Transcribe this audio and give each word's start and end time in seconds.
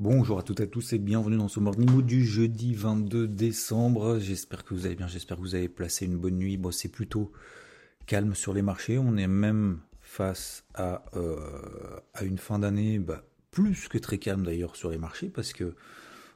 Bonjour 0.00 0.38
à 0.38 0.44
toutes 0.44 0.60
et 0.60 0.62
à 0.62 0.66
tous 0.68 0.92
et 0.92 0.98
bienvenue 0.98 1.38
dans 1.38 1.48
ce 1.48 1.58
Morning 1.58 1.90
Mood 1.90 2.06
du 2.06 2.24
jeudi 2.24 2.72
22 2.72 3.26
décembre. 3.26 4.20
J'espère 4.20 4.62
que 4.62 4.72
vous 4.72 4.86
allez 4.86 4.94
bien, 4.94 5.08
j'espère 5.08 5.38
que 5.38 5.42
vous 5.42 5.56
avez 5.56 5.68
placé 5.68 6.06
une 6.06 6.16
bonne 6.16 6.36
nuit. 6.36 6.56
Bon, 6.56 6.70
c'est 6.70 6.88
plutôt 6.88 7.32
calme 8.06 8.36
sur 8.36 8.54
les 8.54 8.62
marchés. 8.62 8.96
On 8.96 9.16
est 9.16 9.26
même 9.26 9.80
face 10.00 10.62
à, 10.74 11.02
euh, 11.16 11.98
à 12.14 12.22
une 12.22 12.38
fin 12.38 12.60
d'année 12.60 13.00
bah, 13.00 13.24
plus 13.50 13.88
que 13.88 13.98
très 13.98 14.18
calme 14.18 14.44
d'ailleurs 14.44 14.76
sur 14.76 14.88
les 14.88 14.98
marchés 14.98 15.30
parce 15.30 15.52
que 15.52 15.74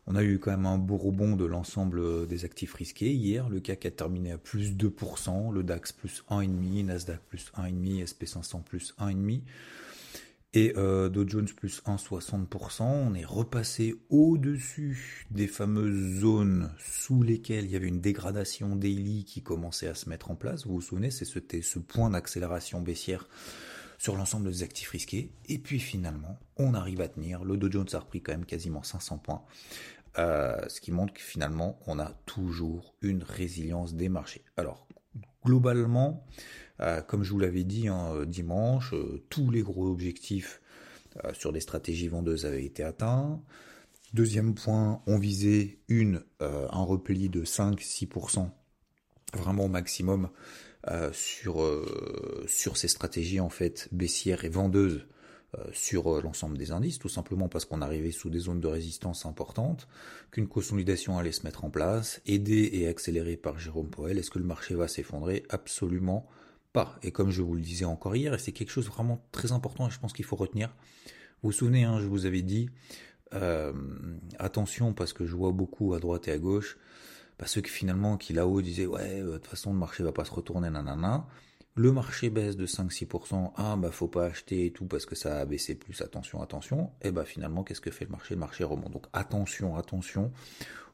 on 0.09 0.17
a 0.17 0.25
eu 0.25 0.41
quand 0.41 0.51
même 0.51 0.67
un 0.67 0.79
beau 0.79 0.97
rebond 0.97 1.37
de 1.37 1.45
l'ensemble 1.45 2.27
des 2.27 2.45
actifs 2.45 2.75
risqués. 2.75 3.13
Hier, 3.13 3.49
le 3.49 3.61
CAC 3.61 3.87
a 3.87 3.93
terminé 3.93 4.33
à 4.33 4.39
plus 4.39 4.73
2%, 4.73 5.53
le 5.53 5.63
DAX 5.63 5.93
plus 5.93 6.25
1,5%, 6.29 6.87
Nasdaq 6.87 7.21
plus 7.29 7.53
1,5%, 7.57 8.07
SP500 8.07 8.65
plus 8.65 8.93
1,5%. 8.99 9.43
Et 10.55 10.75
euh, 10.77 11.09
Dow 11.09 11.27
Jones 11.27 11.49
plus 11.49 11.83
1,60%, 11.87 12.83
on 12.83 13.15
est 13.15 13.25
repassé 13.25 13.95
au-dessus 14.11 15.27
des 15.31 15.47
fameuses 15.47 16.21
zones 16.21 16.71
sous 16.79 17.23
lesquelles 17.23 17.65
il 17.65 17.71
y 17.71 17.77
avait 17.77 17.89
une 17.89 18.03
dégradation 18.03 18.77
daily 18.77 19.25
qui 19.25 19.43
commençait 19.43 19.89
à 19.89 19.95
se 19.95 20.11
mettre 20.11 20.31
en 20.31 20.35
place. 20.35 20.67
Vous 20.67 20.75
vous 20.75 20.83
souvenez, 20.83 21.11
c'était 21.11 21.63
ce 21.63 21.79
point 21.79 22.11
d'accélération 22.11 22.83
baissière 22.83 23.29
sur 23.97 24.15
l'ensemble 24.15 24.51
des 24.51 24.63
actifs 24.63 24.91
risqués. 24.91 25.33
Et 25.49 25.59
puis 25.59 25.81
finalement, 25.81 26.39
on 26.59 26.75
arrive 26.75 27.01
à 27.01 27.09
tenir. 27.09 27.45
Le 27.45 27.57
Dow 27.57 27.71
Jones 27.71 27.89
a 27.95 28.01
repris 28.01 28.21
quand 28.21 28.33
même 28.33 28.45
quasiment 28.45 28.83
500 28.83 29.19
points. 29.19 29.45
Euh, 30.19 30.69
ce 30.69 30.83
qui 30.83 30.93
montre 30.93 31.15
que 31.15 31.23
finalement, 31.23 31.79
on 31.87 31.99
a 31.99 32.13
toujours 32.27 32.95
une 33.01 33.23
résilience 33.23 33.95
des 33.95 34.11
marchés. 34.11 34.45
Alors, 34.59 34.87
globalement, 35.45 36.25
euh, 36.81 37.01
comme 37.01 37.23
je 37.23 37.31
vous 37.31 37.39
l'avais 37.39 37.65
dit 37.65 37.89
hein, 37.89 38.13
euh, 38.15 38.27
dimanche, 38.27 38.93
euh, 38.95 39.25
tous 39.29 39.51
les 39.51 39.63
gros 39.63 39.87
objectifs 39.89 40.61
sur 41.35 41.53
des 41.53 41.61
stratégies 41.61 42.09
vendeuses 42.09 42.47
avaient 42.47 42.65
été 42.65 42.83
atteints. 42.83 43.39
Deuxième 44.15 44.55
point, 44.55 45.03
on 45.07 45.19
visait 45.19 45.79
une, 45.89 46.23
un 46.41 46.83
repli 46.85 47.29
de 47.29 47.45
5-6%, 47.45 48.49
vraiment 49.35 49.67
au 49.67 49.69
maximum, 49.69 50.31
sur, 51.13 51.71
sur 52.47 52.79
ces 52.79 52.89
stratégies 52.89 53.41
en 53.41 53.51
fait 53.51 53.91
baissières 53.93 54.47
et 54.47 54.49
vendeuses 54.49 55.07
sur 55.73 56.23
l'ensemble 56.23 56.57
des 56.57 56.71
indices, 56.73 56.99
tout 56.99 57.09
simplement 57.09 57.49
parce 57.49 57.65
qu'on 57.65 57.83
arrivait 57.83 58.11
sous 58.11 58.31
des 58.31 58.39
zones 58.39 58.61
de 58.61 58.69
résistance 58.69 59.27
importantes, 59.27 59.87
qu'une 60.31 60.49
consolidation 60.49 61.19
allait 61.19 61.33
se 61.33 61.45
mettre 61.45 61.65
en 61.65 61.71
place, 61.71 62.23
aidée 62.27 62.71
et 62.73 62.89
accélérée 62.89 63.37
par 63.37 63.59
Jérôme 63.59 63.91
Poel. 63.91 64.19
Est-ce 64.19 64.31
que 64.31 64.39
le 64.39 64.47
marché 64.47 64.75
va 64.75 64.89
s'effondrer? 64.89 65.45
Absolument 65.51 66.27
pas. 66.73 66.99
Et 67.03 67.13
comme 67.13 67.31
je 67.31 67.43
vous 67.43 67.55
le 67.55 67.61
disais 67.61 67.85
encore 67.85 68.17
hier, 68.17 68.33
et 68.33 68.39
c'est 68.39 68.53
quelque 68.53 68.71
chose 68.71 68.89
vraiment 68.89 69.23
très 69.31 69.53
important 69.53 69.89
et 69.89 69.91
je 69.91 70.01
pense 70.01 70.13
qu'il 70.13 70.25
faut 70.25 70.37
retenir. 70.37 70.75
Vous 71.43 71.51
vous 71.51 71.53
souvenez, 71.53 71.85
hein, 71.85 72.01
je 72.01 72.07
vous 72.07 72.25
avais 72.25 72.43
dit, 72.43 72.71
euh, 73.35 73.73
attention 74.39 74.93
parce 74.95 75.13
que 75.13 75.27
je 75.27 75.35
vois 75.35 75.53
beaucoup 75.53 75.95
à 75.95 75.99
droite 75.99 76.29
et 76.29 76.33
à 76.33 76.39
gauche, 76.39 76.79
ceux 77.47 77.61
qui 77.61 77.71
finalement 77.71 78.17
qui 78.17 78.33
là-haut 78.33 78.63
disaient 78.63 78.87
ouais 78.87 79.21
euh, 79.21 79.33
de 79.33 79.39
toute 79.39 79.47
façon 79.47 79.73
le 79.73 79.79
marché 79.79 80.03
va 80.03 80.13
pas 80.13 80.25
se 80.25 80.33
retourner 80.33 80.71
nanana. 80.71 81.27
Le 81.75 81.91
marché 81.91 82.29
baisse 82.29 82.57
de 82.57 82.67
5-6%, 82.67 83.53
ah 83.57 83.77
bah 83.77 83.91
faut 83.91 84.09
pas 84.09 84.27
acheter 84.27 84.67
et 84.67 84.73
tout 84.73 84.85
parce 84.85 85.07
que 85.07 85.15
ça 85.15 85.41
a 85.41 85.45
baissé 85.47 85.75
plus, 85.75 86.03
attention, 86.03 86.43
attention. 86.43 86.91
Et 87.01 87.11
bah 87.11 87.25
finalement 87.25 87.65
qu'est-ce 87.65 87.81
que 87.81 87.91
fait 87.91 88.05
le 88.05 88.11
marché? 88.11 88.35
Le 88.35 88.41
marché 88.41 88.65
remonte. 88.65 88.93
Donc 88.93 89.07
attention, 89.13 89.77
attention 89.77 90.33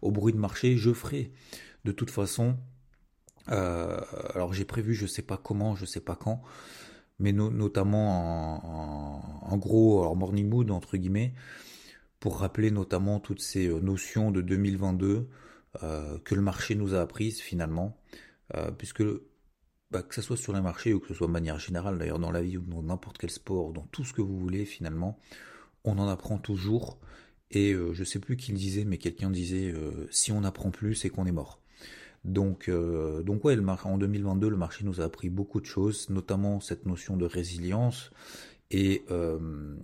au 0.03 0.13
bruit 0.13 0.33
de 0.33 0.39
marché. 0.39 0.77
Je 0.77 0.93
ferai 0.93 1.33
de 1.85 1.91
toute 1.91 2.11
façon 2.11 2.57
euh, 3.51 4.01
alors 4.35 4.53
j'ai 4.53 4.65
prévu, 4.65 4.95
je 4.95 5.07
sais 5.07 5.23
pas 5.23 5.37
comment, 5.37 5.75
je 5.75 5.87
sais 5.87 6.01
pas 6.01 6.17
quand, 6.17 6.43
mais 7.19 7.33
notamment 7.33 9.51
en, 9.51 9.57
gros, 9.57 10.01
alors 10.01 10.17
morning 10.17 10.49
mood 10.49 10.71
entre 10.71 10.97
guillemets, 10.97 11.35
pour 12.21 12.41
rappeler 12.41 12.71
notamment 12.71 13.21
toutes 13.21 13.41
ces 13.41 13.69
euh, 13.69 13.81
notions 13.81 14.31
de 14.31 14.43
2022 14.43 15.29
euh, 15.83 16.19
que 16.25 16.35
le 16.35 16.43
marché 16.43 16.75
nous 16.75 16.95
a 16.95 17.01
apprises 17.01 17.41
finalement, 17.41 17.99
puisque 18.79 19.03
bah, 19.91 20.03
que 20.03 20.15
ce 20.15 20.23
soit 20.23 20.37
sur 20.37 20.53
les 20.53 20.61
marchés 20.61 20.93
ou 20.95 21.01
que 21.01 21.09
ce 21.09 21.15
soit 21.15 21.27
de 21.27 21.33
manière 21.33 21.59
générale 21.59 21.99
d'ailleurs 21.99 22.19
dans 22.19 22.31
la 22.31 22.43
vie 22.43 22.57
ou 22.57 22.63
dans 22.63 22.83
n'importe 22.83 23.19
quel 23.19 23.31
sport, 23.31 23.73
dans 23.73 23.87
tout 23.93 24.05
ce 24.05 24.13
que 24.13 24.23
vous 24.23 24.39
voulez 24.39 24.65
finalement, 24.65 25.19
on 25.85 25.99
en 25.99 26.09
apprend 26.09 26.39
toujours. 26.39 26.99
Et 27.51 27.75
je 27.93 28.05
sais 28.05 28.19
plus 28.19 28.37
qui 28.37 28.53
le 28.53 28.59
disait, 28.59 28.85
mais 28.85 28.99
quelqu'un 28.99 29.31
disait 29.31 29.73
si 30.11 30.33
on 30.33 30.43
n'apprend 30.43 30.71
plus, 30.71 30.95
c'est 30.95 31.09
qu'on 31.09 31.25
est 31.25 31.33
mort. 31.33 31.63
Donc, 32.25 32.69
euh, 32.69 33.23
donc 33.23 33.45
ouais, 33.45 33.57
en 33.59 33.99
2022, 33.99 34.49
le 34.49 34.57
marché 34.57 34.85
nous 34.85 35.01
a 35.01 35.05
appris 35.05 35.31
beaucoup 35.31 35.61
de 35.61 35.67
choses, 35.67 36.11
notamment 36.11 36.61
cette 36.61 36.87
notion 36.87 37.17
de 37.17 37.25
résilience. 37.25 38.11
Et, 38.71 39.05
euh, 39.11 39.77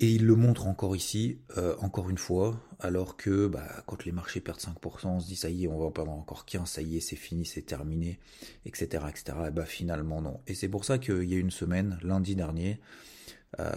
et 0.00 0.12
il 0.12 0.26
le 0.26 0.36
montre 0.36 0.66
encore 0.66 0.94
ici, 0.94 1.40
euh, 1.56 1.76
encore 1.80 2.08
une 2.10 2.18
fois, 2.18 2.60
alors 2.78 3.16
que 3.16 3.46
bah, 3.48 3.82
quand 3.86 4.04
les 4.04 4.12
marchés 4.12 4.40
perdent 4.40 4.60
5%, 4.60 5.06
on 5.08 5.20
se 5.20 5.26
dit 5.26 5.36
ça 5.36 5.50
y 5.50 5.64
est, 5.64 5.68
on 5.68 5.78
va 5.78 5.86
en 5.86 5.90
perdre 5.90 6.12
encore 6.12 6.44
15, 6.44 6.68
ça 6.68 6.82
y 6.82 6.96
est, 6.96 7.00
c'est 7.00 7.16
fini, 7.16 7.44
c'est 7.44 7.62
terminé, 7.62 8.18
etc. 8.64 9.04
etc. 9.08 9.38
Et 9.48 9.50
bah 9.50 9.64
finalement 9.64 10.22
non. 10.22 10.40
Et 10.46 10.54
c'est 10.54 10.68
pour 10.68 10.84
ça 10.84 10.98
qu'il 10.98 11.24
y 11.24 11.34
a 11.34 11.38
une 11.38 11.50
semaine, 11.50 11.98
lundi 12.02 12.36
dernier, 12.36 12.80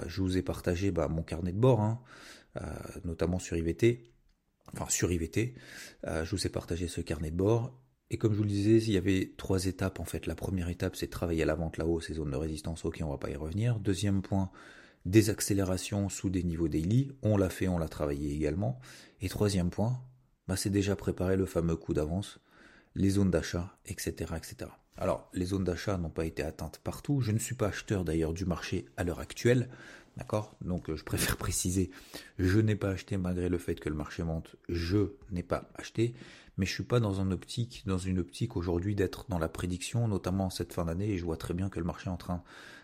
je 0.06 0.22
vous 0.22 0.38
ai 0.38 0.42
partagé 0.42 0.92
bah, 0.92 1.08
mon 1.08 1.24
carnet 1.24 1.54
de 1.54 1.58
bord, 1.58 1.82
hein, 1.82 2.02
notamment 3.06 3.40
sur 3.40 3.58
IVT 3.58 4.12
enfin 4.74 4.90
sur 4.90 5.12
IVT. 5.12 5.56
Euh, 6.08 6.26
je 6.26 6.32
vous 6.36 6.46
ai 6.46 6.50
partagé 6.50 6.88
ce 6.88 7.02
carnet 7.02 7.32
de 7.32 7.36
bord. 7.36 7.78
Et 8.10 8.18
comme 8.18 8.34
je 8.34 8.38
vous 8.38 8.44
le 8.44 8.50
disais, 8.50 8.78
il 8.78 8.92
y 8.92 8.98
avait 8.98 9.34
trois 9.38 9.66
étapes 9.66 10.00
en 10.00 10.06
fait. 10.06 10.28
La 10.28 10.36
première 10.36 10.68
étape, 10.68 10.96
c'est 10.96 11.08
travailler 11.08 11.44
à 11.44 11.46
la 11.46 11.56
vente 11.56 11.78
là-haut, 11.78 12.02
ces 12.02 12.16
zones 12.16 12.32
de 12.32 12.36
résistance, 12.36 12.84
ok, 12.84 13.00
on 13.04 13.10
va 13.10 13.18
pas 13.18 13.30
y 13.30 13.36
revenir. 13.36 13.80
Deuxième 13.80 14.22
point, 14.22 14.52
des 15.06 15.30
accélérations 15.30 16.10
sous 16.10 16.30
des 16.30 16.44
niveaux 16.44 16.68
daily. 16.68 17.12
On 17.22 17.38
l'a 17.38 17.50
fait, 17.50 17.68
on 17.68 17.78
l'a 17.78 17.90
travaillé 17.90 18.34
également. 18.34 18.80
Et 19.22 19.30
troisième 19.30 19.70
point, 19.70 20.02
bah, 20.48 20.56
c'est 20.56 20.70
déjà 20.70 20.96
préparer 20.96 21.38
le 21.38 21.46
fameux 21.46 21.76
coup 21.76 21.94
d'avance, 21.94 22.40
les 22.96 23.12
zones 23.12 23.32
d'achat, 23.32 23.78
etc., 23.86 24.34
etc. 24.36 24.72
Alors, 24.98 25.30
les 25.34 25.46
zones 25.46 25.64
d'achat 25.64 25.98
n'ont 25.98 26.10
pas 26.10 26.26
été 26.26 26.44
atteintes 26.44 26.80
partout. 26.84 27.22
Je 27.22 27.32
ne 27.32 27.40
suis 27.40 27.56
pas 27.56 27.68
acheteur 27.68 28.04
d'ailleurs 28.04 28.34
du 28.34 28.46
marché 28.46 28.86
à 28.98 29.04
l'heure 29.04 29.20
actuelle. 29.20 29.70
D'accord? 30.18 30.56
Donc 30.62 30.90
euh, 30.90 30.96
je 30.96 31.04
préfère 31.04 31.38
préciser, 31.38 31.90
je 32.38 32.60
n'ai 32.60 32.76
pas 32.76 32.90
acheté 32.90 33.18
malgré 33.18 33.48
le 33.48 33.58
fait 33.58 33.76
que 33.76 33.90
le 33.90 33.96
marché 33.96 34.24
monte, 34.24 34.58
je 34.68 35.14
n'ai 35.32 35.44
pas 35.44 35.70
acheté, 35.76 36.14
mais 36.58 36.66
je 36.66 36.74
suis 36.74 36.84
pas 36.84 37.00
dans 37.00 37.22
une 37.22 37.32
optique, 37.32 37.84
dans 37.86 37.98
une 37.98 38.20
optique 38.20 38.58
aujourd'hui 38.58 38.94
d'être 38.94 39.26
dans 39.30 39.40
la 39.40 39.48
prédiction, 39.48 40.08
notamment 40.08 40.50
cette 40.50 40.74
fin 40.74 40.86
d'année, 40.86 41.12
et 41.12 41.18
je 41.18 41.24
vois 41.24 41.38
très 41.38 41.54
bien 41.54 41.70
que 41.70 41.80
le 41.80 41.86
marché 41.86 42.10
est 42.10 42.14
en 42.14 42.18
train 42.18 42.44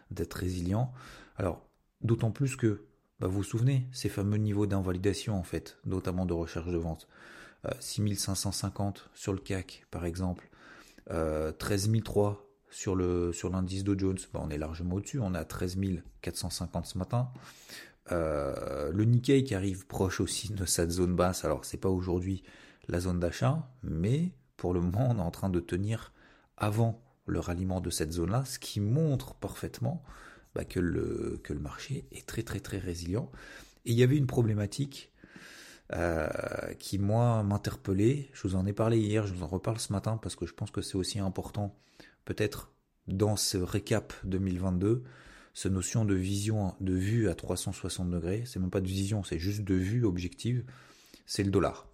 d'être 0.10 0.36
résilient. 0.36 0.94
Alors, 1.36 1.67
d'autant 2.02 2.32
plus 2.32 2.56
que, 2.56 2.86
bah, 3.20 3.28
vous 3.28 3.38
vous 3.38 3.44
souvenez, 3.44 3.88
ces 3.92 4.10
fameux 4.10 4.38
niveaux 4.38 4.68
d'invalidation 4.68 5.36
en 5.36 5.44
fait, 5.44 5.78
notamment 5.86 6.26
de 6.26 6.34
recherche 6.34 6.68
de 6.68 6.78
vente, 6.78 7.08
6550 7.80 8.98
euh, 8.98 9.10
sur 9.14 9.34
le 9.34 9.40
CAC 9.40 9.86
par 9.92 10.06
exemple, 10.06 10.50
euh, 11.12 11.52
13003 11.52 12.44
sur 12.70 12.96
le 12.96 13.32
sur 13.34 13.50
l'indice 13.50 13.84
Dow 13.84 13.98
Jones, 13.98 14.18
bah, 14.34 14.42
on 14.44 14.50
est 14.50 14.58
largement 14.58 14.96
au-dessus, 14.96 15.20
on 15.20 15.34
est 15.34 15.38
à 15.38 15.46
13 15.46 15.78
450 16.22 16.86
ce 16.86 16.98
matin. 16.98 17.30
Euh, 18.12 18.92
le 18.92 19.04
Nikkei 19.04 19.44
qui 19.44 19.56
arrive 19.56 19.86
proche 19.88 20.22
aussi 20.22 20.54
de 20.54 20.66
cette 20.66 20.92
zone 20.92 21.16
basse, 21.16 21.44
alors 21.44 21.66
c'est 21.66 21.78
pas 21.78 21.90
aujourd'hui 21.90 22.44
la 22.88 23.00
zone 23.00 23.20
d'achat, 23.20 23.70
mais 23.84 24.32
pour 24.56 24.74
le 24.74 24.82
moment 24.82 25.10
on 25.10 25.18
est 25.18 25.22
en 25.22 25.32
train 25.32 25.50
de 25.50 25.60
tenir 25.60 26.14
avant 26.58 27.02
le 27.26 27.40
ralliement 27.40 27.82
de 27.82 27.90
cette 27.90 28.14
zone-là, 28.14 28.46
ce 28.46 28.60
qui 28.60 28.80
montre 28.80 29.34
parfaitement 29.36 30.04
bah, 30.58 30.66
que, 30.66 30.80
le, 30.80 31.40
que 31.44 31.54
le 31.54 31.60
marché 31.60 32.08
est 32.12 32.26
très 32.26 32.42
très 32.42 32.60
très 32.60 32.80
résilient. 32.80 33.30
Et 33.86 33.92
il 33.92 33.96
y 33.96 34.02
avait 34.02 34.18
une 34.18 34.26
problématique 34.26 35.12
euh, 35.94 36.28
qui 36.80 36.98
moi 36.98 37.44
m'interpellait, 37.44 38.28
je 38.34 38.48
vous 38.48 38.56
en 38.56 38.66
ai 38.66 38.74
parlé 38.74 38.98
hier, 38.98 39.28
je 39.28 39.36
vous 39.36 39.44
en 39.44 39.48
reparle 39.48 39.80
ce 39.80 39.94
matin 39.94 40.18
parce 40.20 40.36
que 40.36 40.48
je 40.48 40.56
pense 40.56 40.72
que 40.72 40.82
c'est 40.82 40.98
aussi 40.98 41.20
important 41.20 41.78
peut-être 42.26 42.72
dans 43.08 43.36
ce 43.36 43.60
récap 43.60 44.14
2022, 44.24 45.04
cette 45.54 45.72
notion 45.72 46.06
de 46.06 46.16
vision, 46.16 46.74
de 46.82 46.94
vue 46.94 47.30
à 47.30 47.36
360 47.36 48.10
degrés, 48.10 48.42
c'est 48.48 48.60
même 48.60 48.72
pas 48.72 48.82
de 48.82 48.88
vision, 48.88 49.24
c'est 49.24 49.38
juste 49.38 49.62
de 49.62 49.76
vue 49.76 50.06
objective, 50.06 50.66
c'est 51.28 51.44
le 51.44 51.52
dollar. 51.52 51.88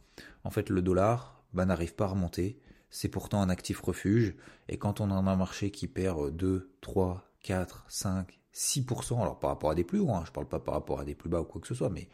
En 0.45 0.51
fait, 0.51 0.69
le 0.69 0.81
dollar 0.81 1.43
bah, 1.51 1.65
n'arrive 1.65 1.95
pas 1.95 2.05
à 2.05 2.07
remonter, 2.07 2.57
c'est 2.89 3.09
pourtant 3.09 3.41
un 3.41 3.49
actif 3.49 3.81
refuge, 3.81 4.35
et 4.69 4.77
quand 4.77 5.01
on 5.01 5.11
a 5.11 5.15
un 5.15 5.35
marché 5.35 5.69
qui 5.69 5.89
perd 5.89 6.33
2, 6.33 6.71
3, 6.79 7.29
4, 7.41 7.85
5, 7.89 8.39
6%, 8.53 9.19
alors 9.21 9.39
par 9.39 9.49
rapport 9.49 9.71
à 9.71 9.75
des 9.75 9.83
plus 9.83 9.99
hauts, 9.99 10.11
hein, 10.11 10.23
je 10.25 10.31
parle 10.31 10.47
pas 10.47 10.59
par 10.59 10.75
rapport 10.75 10.99
à 10.99 11.05
des 11.05 11.15
plus 11.15 11.29
bas 11.29 11.41
ou 11.41 11.45
quoi 11.45 11.59
que 11.59 11.67
ce 11.67 11.75
soit, 11.75 11.89
mais 11.89 12.07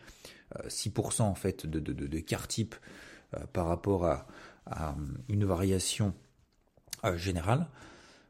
6% 0.68 1.22
euh, 1.22 1.26
en 1.26 1.36
fait 1.36 1.66
de, 1.66 1.80
de, 1.80 1.94
de, 1.94 2.20
type 2.20 2.76
euh, 3.36 3.46
par 3.54 3.68
rapport 3.68 4.06
à, 4.06 4.28
une 5.28 5.46
variation 5.46 6.14
euh, 7.04 7.18
générale, 7.18 7.68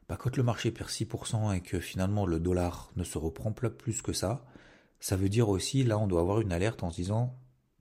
bah, 0.08 0.16
quand 0.18 0.38
le 0.38 0.42
marché 0.42 0.70
perd 0.70 0.88
6% 0.88 1.54
et 1.54 1.60
que 1.60 1.80
finalement 1.80 2.24
le 2.24 2.40
dollar 2.40 2.90
ne 2.96 3.04
se 3.04 3.18
reprend 3.18 3.52
pas 3.52 3.68
plus 3.68 4.00
que 4.00 4.14
ça, 4.14 4.46
ça 5.00 5.16
veut 5.16 5.28
dire 5.28 5.50
aussi, 5.50 5.84
là, 5.84 5.98
on 5.98 6.06
doit 6.06 6.20
avoir 6.20 6.40
une 6.40 6.52
alerte 6.52 6.82
en 6.82 6.90
se 6.90 6.96
disant, 6.96 7.38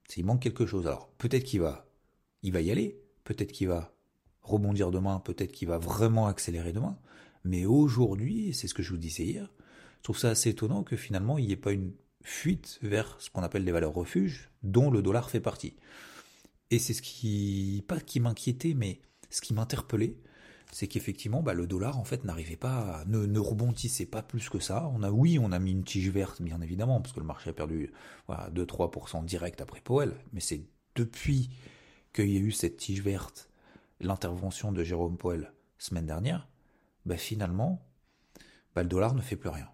s'il 0.09 0.25
manque 0.25 0.41
quelque 0.41 0.65
chose. 0.65 0.87
Alors, 0.87 1.09
peut-être 1.17 1.43
qu'il 1.43 1.61
va, 1.61 1.87
il 2.43 2.51
va 2.51 2.61
y 2.61 2.69
aller, 2.69 3.01
peut-être 3.23 3.51
qu'il 3.51 3.69
va 3.69 3.93
rebondir 4.41 4.91
demain, 4.91 5.19
peut-être 5.19 5.51
qu'il 5.51 5.67
va 5.67 5.77
vraiment 5.77 6.27
accélérer 6.27 6.73
demain. 6.73 6.97
Mais 7.43 7.65
aujourd'hui, 7.65 8.53
c'est 8.53 8.67
ce 8.67 8.73
que 8.73 8.83
je 8.83 8.91
vous 8.91 8.97
disais 8.97 9.23
hier, 9.23 9.49
je 9.99 10.03
trouve 10.03 10.17
ça 10.17 10.29
assez 10.29 10.49
étonnant 10.49 10.83
que 10.83 10.95
finalement, 10.95 11.37
il 11.37 11.45
n'y 11.45 11.51
ait 11.51 11.57
pas 11.57 11.71
une 11.71 11.93
fuite 12.23 12.79
vers 12.81 13.15
ce 13.19 13.29
qu'on 13.29 13.43
appelle 13.43 13.63
les 13.63 13.71
valeurs 13.71 13.93
refuges, 13.93 14.49
dont 14.63 14.89
le 14.89 15.01
dollar 15.01 15.29
fait 15.29 15.39
partie. 15.39 15.75
Et 16.71 16.79
c'est 16.79 16.93
ce 16.93 17.01
qui, 17.01 17.83
pas 17.87 17.99
qui 17.99 18.19
m'inquiétait, 18.19 18.73
mais 18.73 19.01
ce 19.29 19.41
qui 19.41 19.53
m'interpellait, 19.53 20.15
c'est 20.71 20.87
qu'effectivement, 20.87 21.41
bah, 21.41 21.53
le 21.53 21.67
dollar 21.67 21.97
en 21.97 22.03
fait 22.03 22.23
n'arrivait 22.23 22.55
pas, 22.55 23.03
ne, 23.07 23.25
ne, 23.25 23.39
rebondissait 23.39 24.05
pas 24.05 24.21
plus 24.21 24.49
que 24.49 24.59
ça. 24.59 24.89
On 24.93 25.01
a, 25.01 25.09
oui, 25.09 25.39
on 25.39 25.51
a 25.51 25.59
mis 25.59 25.71
une 25.71 25.83
tige 25.83 26.09
verte, 26.09 26.41
bien 26.41 26.61
évidemment, 26.61 27.01
parce 27.01 27.13
que 27.13 27.19
le 27.19 27.25
marché 27.25 27.49
a 27.49 27.53
perdu 27.53 27.91
voilà, 28.27 28.49
2-3% 28.51 29.25
direct 29.25 29.61
après 29.61 29.81
Powell, 29.81 30.13
mais 30.31 30.39
c'est 30.39 30.63
depuis 30.95 31.49
qu'il 32.13 32.29
y 32.29 32.37
a 32.37 32.39
eu 32.39 32.51
cette 32.51 32.77
tige 32.77 33.01
verte, 33.01 33.49
l'intervention 33.99 34.71
de 34.71 34.83
Jérôme 34.83 35.17
Powell 35.17 35.51
semaine 35.77 36.05
dernière, 36.05 36.47
bah, 37.05 37.17
finalement, 37.17 37.83
bah, 38.75 38.83
le 38.83 38.89
dollar 38.89 39.15
ne 39.15 39.21
fait 39.21 39.35
plus 39.35 39.49
rien. 39.49 39.67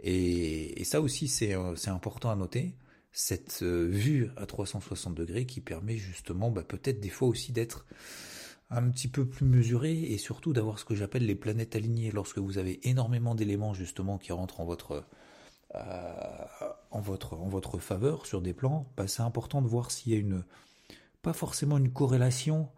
Et, 0.00 0.84
ça 0.84 1.00
aussi, 1.00 1.28
c'est 1.28 1.54
important 1.88 2.30
à 2.30 2.36
noter, 2.36 2.74
cette 3.10 3.62
euh, 3.62 3.86
vue 3.86 4.30
à 4.36 4.46
360 4.46 5.14
degrés 5.14 5.46
qui 5.46 5.60
permet 5.60 5.96
justement 5.96 6.50
bah, 6.50 6.62
peut-être 6.62 7.00
des 7.00 7.08
fois 7.08 7.26
aussi 7.26 7.52
d'être 7.52 7.84
un 8.70 8.88
petit 8.90 9.08
peu 9.08 9.26
plus 9.26 9.46
mesuré 9.46 9.98
et 9.98 10.18
surtout 10.18 10.52
d'avoir 10.52 10.78
ce 10.78 10.84
que 10.84 10.94
j'appelle 10.94 11.24
les 11.24 11.34
planètes 11.34 11.74
alignées 11.74 12.10
lorsque 12.12 12.38
vous 12.38 12.58
avez 12.58 12.86
énormément 12.88 13.34
d'éléments 13.34 13.74
justement 13.74 14.18
qui 14.18 14.32
rentrent 14.32 14.60
en 14.60 14.66
votre 14.66 15.04
euh, 15.74 16.44
en 16.90 17.00
votre 17.00 17.34
en 17.34 17.48
votre 17.48 17.78
faveur 17.78 18.26
sur 18.26 18.40
des 18.40 18.54
plans, 18.54 18.90
bah, 18.96 19.08
c'est 19.08 19.22
important 19.22 19.62
de 19.62 19.68
voir 19.68 19.90
s'il 19.90 20.12
y 20.12 20.16
a 20.16 20.18
une 20.18 20.44
pas 21.22 21.32
forcément 21.32 21.78
une 21.78 21.92
corrélation, 21.92 22.68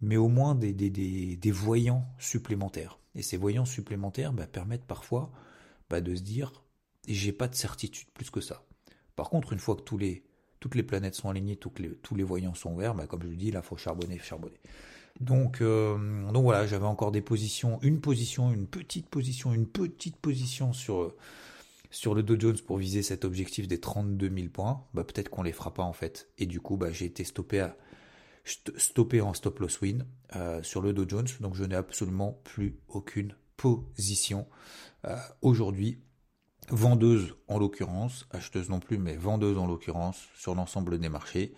mais 0.00 0.16
au 0.16 0.28
moins 0.28 0.54
des, 0.54 0.72
des, 0.72 0.90
des, 1.36 1.50
voyants 1.50 2.06
supplémentaires. 2.18 2.98
Et 3.14 3.22
ces 3.22 3.36
voyants 3.36 3.64
supplémentaires 3.64 4.32
bah, 4.32 4.46
permettent 4.46 4.86
parfois 4.86 5.32
bah, 5.90 6.00
de 6.00 6.14
se 6.14 6.22
dire 6.22 6.52
j'ai 7.08 7.32
pas 7.32 7.48
de 7.48 7.54
certitude 7.54 8.08
plus 8.14 8.30
que 8.30 8.40
ça. 8.40 8.64
Par 9.16 9.28
contre, 9.30 9.52
une 9.52 9.58
fois 9.58 9.74
que 9.76 9.82
tous 9.82 9.98
les, 9.98 10.24
toutes 10.60 10.74
les 10.74 10.82
planètes 10.82 11.14
sont 11.14 11.28
alignées, 11.28 11.56
tous 11.56 11.74
les, 12.14 12.22
voyants 12.22 12.54
sont 12.54 12.76
verts, 12.76 12.94
comme 13.08 13.22
je 13.22 13.28
le 13.28 13.36
dis, 13.36 13.50
là, 13.50 13.60
il 13.62 13.66
faut 13.66 13.76
charbonner, 13.76 14.18
charbonner. 14.18 14.60
Donc, 15.18 15.60
euh, 15.60 16.30
donc 16.30 16.44
voilà, 16.44 16.66
j'avais 16.66 16.86
encore 16.86 17.10
des 17.10 17.20
positions, 17.20 17.78
une 17.82 18.00
position, 18.00 18.52
une 18.52 18.66
petite 18.66 19.08
position, 19.08 19.52
une 19.52 19.66
petite 19.66 20.16
position 20.16 20.72
sur, 20.72 21.14
sur 21.90 22.14
le 22.14 22.22
Dow 22.22 22.38
Jones 22.38 22.58
pour 22.66 22.78
viser 22.78 23.02
cet 23.02 23.24
objectif 23.24 23.66
des 23.66 23.80
32 23.80 24.30
000 24.34 24.48
points. 24.48 24.84
Bah, 24.94 25.04
peut-être 25.04 25.28
qu'on 25.28 25.42
les 25.42 25.52
fera 25.52 25.74
pas 25.74 25.82
en 25.82 25.92
fait. 25.92 26.28
Et 26.38 26.46
du 26.46 26.60
coup, 26.60 26.76
bah, 26.76 26.92
j'ai 26.92 27.06
été 27.06 27.24
stoppé, 27.24 27.60
à, 27.60 27.76
stoppé 28.44 29.20
en 29.20 29.34
stop 29.34 29.58
loss 29.58 29.80
win 29.80 30.06
euh, 30.36 30.62
sur 30.62 30.80
le 30.80 30.92
Dow 30.92 31.06
Jones. 31.08 31.28
Donc 31.40 31.54
je 31.54 31.64
n'ai 31.64 31.76
absolument 31.76 32.40
plus 32.44 32.78
aucune 32.88 33.34
position 33.56 34.46
aujourd'hui. 35.42 36.02
Vendeuse 36.68 37.34
en 37.48 37.58
l'occurrence, 37.58 38.26
acheteuse 38.30 38.68
non 38.68 38.78
plus, 38.78 38.98
mais 38.98 39.16
vendeuse 39.16 39.58
en 39.58 39.66
l'occurrence 39.66 40.28
sur 40.36 40.54
l'ensemble 40.54 40.98
des 40.98 41.08
marchés. 41.08 41.52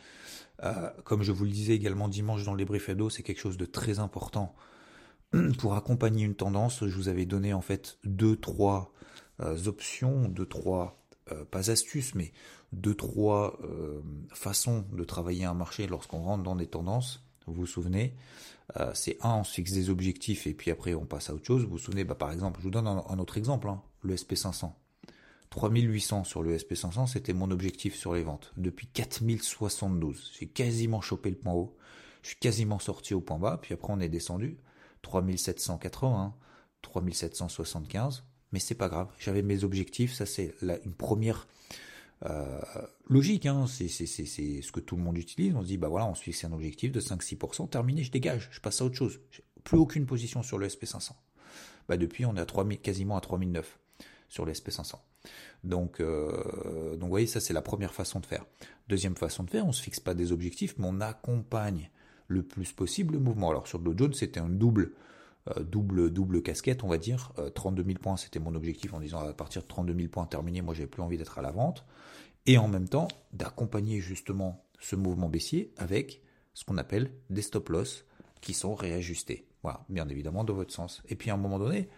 Euh, 0.62 0.90
comme 1.04 1.22
je 1.22 1.32
vous 1.32 1.44
le 1.44 1.50
disais 1.50 1.74
également 1.74 2.08
dimanche 2.08 2.44
dans 2.44 2.54
les 2.54 2.64
briefs 2.64 2.90
c'est 3.10 3.22
quelque 3.22 3.40
chose 3.40 3.56
de 3.56 3.64
très 3.64 3.98
important 3.98 4.54
pour 5.58 5.74
accompagner 5.74 6.24
une 6.24 6.34
tendance. 6.34 6.86
Je 6.86 6.94
vous 6.94 7.08
avais 7.08 7.26
donné 7.26 7.52
en 7.52 7.60
fait 7.60 7.98
deux, 8.04 8.36
trois 8.36 8.92
euh, 9.40 9.66
options, 9.66 10.28
deux, 10.28 10.46
trois, 10.46 11.04
euh, 11.32 11.44
pas 11.44 11.70
astuces, 11.70 12.14
mais 12.14 12.32
deux, 12.72 12.94
trois 12.94 13.58
façons 14.32 14.86
de 14.92 15.04
travailler 15.04 15.44
un 15.44 15.52
marché 15.52 15.86
lorsqu'on 15.86 16.22
rentre 16.22 16.42
dans 16.42 16.56
des 16.56 16.68
tendances. 16.68 17.22
Vous 17.46 17.54
vous 17.54 17.66
souvenez 17.66 18.14
C'est 18.94 19.18
un, 19.22 19.36
on 19.36 19.44
se 19.44 19.52
fixe 19.54 19.72
des 19.72 19.90
objectifs 19.90 20.46
et 20.46 20.54
puis 20.54 20.70
après 20.70 20.94
on 20.94 21.04
passe 21.04 21.30
à 21.30 21.34
autre 21.34 21.46
chose. 21.46 21.64
Vous 21.64 21.72
vous 21.72 21.78
souvenez, 21.78 22.04
bah, 22.04 22.14
par 22.14 22.32
exemple, 22.32 22.58
je 22.60 22.64
vous 22.64 22.70
donne 22.70 22.86
un, 22.86 23.18
autre 23.18 23.38
exemple, 23.38 23.68
hein, 23.68 23.82
le 24.02 24.14
SP500. 24.14 24.72
3800 25.50 26.24
sur 26.24 26.42
le 26.42 26.56
SP500, 26.56 27.06
c'était 27.06 27.34
mon 27.34 27.50
objectif 27.50 27.94
sur 27.94 28.14
les 28.14 28.22
ventes. 28.22 28.52
Depuis 28.56 28.86
4072, 28.86 30.32
j'ai 30.38 30.46
quasiment 30.46 31.02
chopé 31.02 31.28
le 31.28 31.36
point 31.36 31.52
haut. 31.52 31.76
Je 32.22 32.28
suis 32.28 32.38
quasiment 32.38 32.78
sorti 32.78 33.12
au 33.12 33.20
point 33.20 33.38
bas, 33.38 33.58
puis 33.60 33.74
après 33.74 33.92
on 33.92 34.00
est 34.00 34.08
descendu. 34.08 34.56
3780, 35.02 36.34
3775, 36.80 38.24
mais 38.52 38.60
c'est 38.60 38.74
pas 38.74 38.88
grave. 38.88 39.08
J'avais 39.18 39.42
mes 39.42 39.64
objectifs, 39.64 40.14
ça 40.14 40.24
c'est 40.24 40.54
une 40.62 40.94
première 40.94 41.46
euh, 42.24 42.60
logique, 43.08 43.46
hein. 43.46 43.66
c'est 43.66 43.88
ce 43.88 44.72
que 44.72 44.80
tout 44.80 44.96
le 44.96 45.02
monde 45.02 45.18
utilise. 45.18 45.54
On 45.54 45.62
se 45.62 45.66
dit, 45.66 45.78
bah 45.78 45.88
voilà, 45.88 46.06
on 46.06 46.14
se 46.14 46.22
fixe 46.22 46.44
un 46.44 46.52
objectif 46.52 46.92
de 46.92 47.00
5-6%, 47.00 47.68
terminé, 47.68 48.04
je 48.04 48.10
dégage, 48.10 48.48
je 48.52 48.60
passe 48.60 48.80
à 48.80 48.84
autre 48.84 48.96
chose. 48.96 49.20
Plus 49.64 49.78
aucune 49.78 50.06
position 50.06 50.42
sur 50.42 50.58
le 50.58 50.68
SP500. 50.68 51.12
Bah 51.88 51.96
depuis, 51.96 52.24
on 52.24 52.36
est 52.36 52.40
à 52.40 52.46
3000, 52.46 52.80
quasiment 52.80 53.16
à 53.16 53.20
3009 53.20 53.78
sur 54.28 54.44
le 54.44 54.52
SP500. 54.52 54.94
Donc, 55.64 56.00
euh, 56.00 56.92
donc 56.92 57.02
vous 57.02 57.08
voyez, 57.08 57.26
ça 57.26 57.40
c'est 57.40 57.52
la 57.52 57.62
première 57.62 57.94
façon 57.94 58.20
de 58.20 58.26
faire. 58.26 58.44
Deuxième 58.88 59.16
façon 59.16 59.44
de 59.44 59.50
faire, 59.50 59.66
on 59.66 59.72
se 59.72 59.82
fixe 59.82 60.00
pas 60.00 60.14
des 60.14 60.32
objectifs, 60.32 60.74
mais 60.78 60.86
on 60.88 61.00
accompagne 61.00 61.90
le 62.28 62.42
plus 62.42 62.72
possible 62.72 63.14
le 63.14 63.20
mouvement. 63.20 63.50
Alors 63.50 63.66
sur 63.66 63.78
Dow 63.78 63.94
Jones, 63.96 64.14
c'était 64.14 64.40
un 64.40 64.48
double, 64.48 64.92
euh, 65.48 65.62
double, 65.62 66.10
double 66.10 66.42
casquette, 66.42 66.82
on 66.82 66.88
va 66.88 66.98
dire. 66.98 67.32
32 67.54 67.82
euh, 67.82 67.86
000 67.86 67.98
points, 67.98 68.16
c'était 68.16 68.40
mon 68.40 68.54
objectif 68.54 68.94
en 68.94 69.00
disant 69.00 69.20
à 69.20 69.32
partir 69.32 69.62
de 69.62 69.66
32 69.68 69.94
000 69.94 70.08
points 70.08 70.26
terminés, 70.26 70.62
moi 70.62 70.74
j'avais 70.74 70.88
plus 70.88 71.02
envie 71.02 71.18
d'être 71.18 71.38
à 71.38 71.42
la 71.42 71.52
vente. 71.52 71.84
Et 72.46 72.58
en 72.58 72.68
même 72.68 72.88
temps, 72.88 73.08
d'accompagner 73.32 74.00
justement 74.00 74.64
ce 74.80 74.96
mouvement 74.96 75.28
baissier 75.28 75.72
avec 75.76 76.22
ce 76.54 76.64
qu'on 76.64 76.78
appelle 76.78 77.12
des 77.30 77.42
stop 77.42 77.68
loss 77.68 78.04
qui 78.40 78.52
sont 78.52 78.74
réajustés. 78.74 79.46
Voilà, 79.62 79.84
bien 79.88 80.08
évidemment 80.08 80.44
dans 80.44 80.54
votre 80.54 80.72
sens. 80.72 81.02
Et 81.08 81.14
puis 81.14 81.30
à 81.30 81.34
un 81.34 81.36
moment 81.36 81.58
donné, 81.58 81.88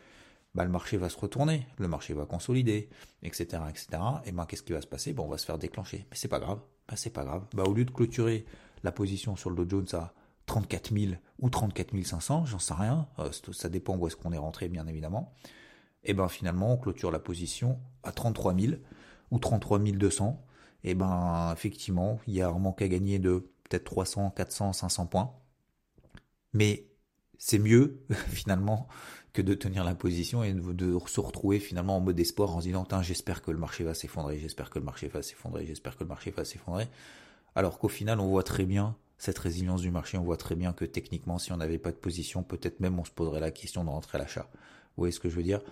bah, 0.54 0.64
le 0.64 0.70
marché 0.70 0.96
va 0.96 1.08
se 1.08 1.18
retourner, 1.18 1.66
le 1.78 1.88
marché 1.88 2.14
va 2.14 2.26
consolider, 2.26 2.88
etc., 3.22 3.62
etc. 3.68 3.88
Et 4.26 4.32
ben, 4.32 4.44
qu'est-ce 4.46 4.62
qui 4.62 4.72
va 4.72 4.80
se 4.80 4.86
passer? 4.86 5.12
Bon, 5.12 5.24
On 5.24 5.28
va 5.28 5.38
se 5.38 5.46
faire 5.46 5.58
déclencher. 5.58 6.06
Mais 6.10 6.16
c'est 6.16 6.28
pas 6.28 6.38
grave. 6.38 6.60
Ben, 6.88 7.10
pas 7.10 7.24
grave. 7.24 7.44
Bah, 7.54 7.64
au 7.64 7.72
lieu 7.72 7.84
de 7.84 7.90
clôturer 7.90 8.44
la 8.82 8.92
position 8.92 9.34
sur 9.36 9.50
le 9.50 9.56
Dow 9.64 9.80
Jones 9.80 10.00
à 10.00 10.14
34 10.46 10.92
000 10.94 11.14
ou 11.40 11.48
34 11.48 12.02
500, 12.04 12.44
j'en 12.46 12.58
sais 12.58 12.74
rien. 12.74 13.08
Euh, 13.18 13.30
ça 13.52 13.68
dépend 13.70 13.96
où 13.96 14.06
est-ce 14.06 14.16
qu'on 14.16 14.32
est 14.32 14.38
rentré, 14.38 14.68
bien 14.68 14.86
évidemment. 14.86 15.34
Et 16.04 16.12
ben, 16.12 16.28
finalement, 16.28 16.74
on 16.74 16.76
clôture 16.76 17.10
la 17.10 17.18
position 17.18 17.80
à 18.02 18.12
33 18.12 18.54
000 18.54 18.74
ou 19.34 19.38
33 19.38 19.80
200. 19.80 20.46
Et 20.84 20.94
ben, 20.94 21.52
effectivement, 21.52 22.20
il 22.26 22.34
y 22.34 22.42
a 22.42 22.48
un 22.48 22.58
manque 22.58 22.80
à 22.82 22.88
gagner 22.88 23.18
de 23.18 23.50
peut-être 23.64 23.84
300, 23.84 24.30
400, 24.30 24.72
500 24.72 25.06
points. 25.06 25.34
Mais 26.52 26.86
c'est 27.36 27.58
mieux, 27.58 28.04
finalement, 28.28 28.86
que 29.32 29.42
de 29.42 29.54
tenir 29.54 29.82
la 29.82 29.96
position 29.96 30.44
et 30.44 30.52
de 30.54 30.96
se 31.06 31.20
retrouver 31.20 31.58
finalement 31.58 31.96
en 31.96 32.00
mode 32.00 32.18
espoir 32.20 32.54
en 32.54 32.60
se 32.60 32.66
disant 32.66 32.86
j'espère 33.02 33.42
que 33.42 33.50
le 33.50 33.58
marché 33.58 33.82
va 33.82 33.92
s'effondrer, 33.92 34.38
j'espère 34.38 34.70
que 34.70 34.78
le 34.78 34.84
marché 34.84 35.08
va 35.08 35.22
s'effondrer, 35.22 35.66
j'espère 35.66 35.96
que 35.96 36.04
le 36.04 36.08
marché 36.08 36.30
va 36.30 36.44
s'effondrer. 36.44 36.86
Alors 37.56 37.80
qu'au 37.80 37.88
final 37.88 38.20
on 38.20 38.28
voit 38.28 38.44
très 38.44 38.64
bien 38.64 38.96
cette 39.18 39.38
résilience 39.38 39.80
du 39.80 39.90
marché, 39.90 40.18
on 40.18 40.22
voit 40.22 40.36
très 40.36 40.54
bien 40.54 40.72
que 40.72 40.84
techniquement 40.84 41.38
si 41.38 41.52
on 41.52 41.56
n'avait 41.56 41.78
pas 41.78 41.90
de 41.90 41.96
position, 41.96 42.44
peut-être 42.44 42.78
même 42.78 42.96
on 43.00 43.04
se 43.04 43.10
poserait 43.10 43.40
la 43.40 43.50
question 43.50 43.82
de 43.82 43.90
rentrer 43.90 44.18
à 44.18 44.20
l'achat. 44.20 44.48
Vous 44.52 45.00
voyez 45.00 45.12
ce 45.12 45.18
que 45.18 45.28
je 45.28 45.34
veux 45.34 45.42
dire? 45.42 45.62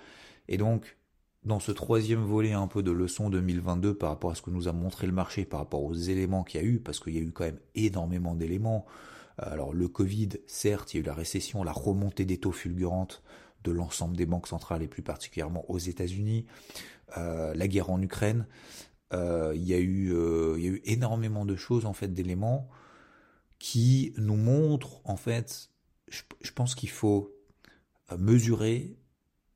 Et 0.49 0.57
donc 0.57 0.97
dans 1.45 1.59
ce 1.59 1.73
troisième 1.73 2.23
volet 2.23 2.53
un 2.53 2.69
peu 2.69 2.83
de 2.83 2.93
leçon 2.93 3.29
2022 3.29 3.95
par 3.95 4.11
rapport 4.11 4.31
à 4.31 4.35
ce 4.35 4.43
que 4.43 4.51
nous 4.51 4.69
a 4.69 4.73
montré 4.73 5.07
le 5.07 5.13
marché, 5.13 5.45
par 5.45 5.61
rapport 5.61 5.83
aux 5.83 5.95
éléments 5.95 6.45
qu'il 6.45 6.61
y 6.61 6.65
a 6.65 6.67
eu, 6.67 6.79
parce 6.79 7.01
qu'il 7.01 7.15
y 7.15 7.19
a 7.19 7.23
eu 7.23 7.33
quand 7.33 7.45
même 7.45 7.59
énormément 7.75 8.35
d'éléments. 8.35 8.87
Alors 9.39 9.73
le 9.73 9.89
Covid, 9.89 10.29
certes, 10.47 10.95
il 10.95 10.99
y 10.99 11.01
a 11.01 11.03
eu 11.03 11.07
la 11.07 11.15
récession, 11.15 11.65
la 11.65 11.73
remontée 11.73 12.25
des 12.25 12.39
taux 12.39 12.53
fulgurantes 12.53 13.23
de 13.65 13.73
l'ensemble 13.73 14.17
des 14.17 14.27
banques 14.27 14.47
centrales 14.47 14.83
et 14.83 14.89
plus 14.89 15.03
particulièrement 15.03 15.69
aux 15.69 15.79
États-Unis, 15.79 16.47
euh, 17.17 17.55
la 17.55 17.69
guerre 17.69 17.91
en 17.91 18.01
Ukraine. 18.01 18.47
Euh, 19.13 19.53
il, 19.55 19.65
y 19.65 19.75
a 19.75 19.79
eu, 19.79 20.13
euh, 20.13 20.55
il 20.59 20.65
y 20.65 20.69
a 20.69 20.71
eu 20.71 20.83
énormément 20.85 21.45
de 21.45 21.57
choses, 21.57 21.87
en 21.87 21.93
fait, 21.93 22.09
d'éléments 22.09 22.69
qui 23.59 24.13
nous 24.17 24.37
montrent, 24.37 25.01
en 25.05 25.17
fait, 25.17 25.71
je 26.09 26.53
pense 26.53 26.75
qu'il 26.75 26.91
faut 26.91 27.33
mesurer 28.19 28.97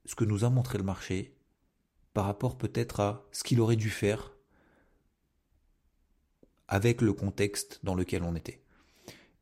ce 0.04 0.14
que 0.14 0.24
nous 0.24 0.44
a 0.44 0.50
montré 0.50 0.78
le 0.78 0.84
marché 0.84 1.35
par 2.16 2.25
rapport 2.25 2.56
peut-être 2.56 3.00
à 3.00 3.26
ce 3.30 3.44
qu'il 3.44 3.61
aurait 3.61 3.76
dû 3.76 3.90
faire 3.90 4.32
avec 6.66 7.02
le 7.02 7.12
contexte 7.12 7.80
dans 7.82 7.94
lequel 7.94 8.23
on 8.23 8.35
était. 8.35 8.62